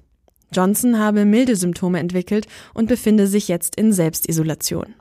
Johnson 0.53 0.99
habe 0.99 1.25
milde 1.25 1.57
Symptome 1.57 1.99
entwickelt 1.99 2.47
und 2.75 2.87
befinde 2.87 3.27
sich 3.27 3.49
jetzt 3.49 3.77
in 3.77 3.92
Selbstisolation. 3.92 4.95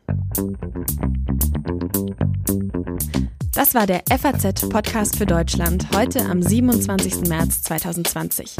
Das 3.53 3.73
war 3.73 3.87
der 3.87 4.03
FAZ 4.09 4.67
Podcast 4.69 5.17
für 5.17 5.25
Deutschland 5.25 5.87
heute 5.95 6.25
am 6.25 6.41
27. 6.41 7.29
März 7.29 7.61
2020. 7.63 8.57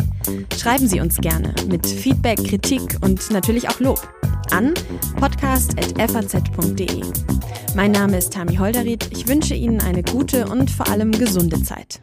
Schreiben 0.58 0.88
Sie 0.88 1.02
uns 1.02 1.18
gerne 1.18 1.54
mit 1.68 1.86
Feedback, 1.86 2.42
Kritik 2.44 2.98
und 3.02 3.30
natürlich 3.32 3.68
auch 3.70 3.80
Lob 3.80 4.08
an 4.52 4.74
podcast.faz.de. 5.20 7.02
Mein 7.76 7.92
Name 7.92 8.18
ist 8.18 8.32
Tami 8.32 8.56
Holderried. 8.56 9.10
Ich 9.12 9.28
wünsche 9.28 9.54
Ihnen 9.54 9.82
eine 9.82 10.04
gute 10.04 10.48
und 10.48 10.72
vor 10.72 10.88
allem 10.88 11.12
gesunde 11.12 11.62
Zeit. 11.62 12.00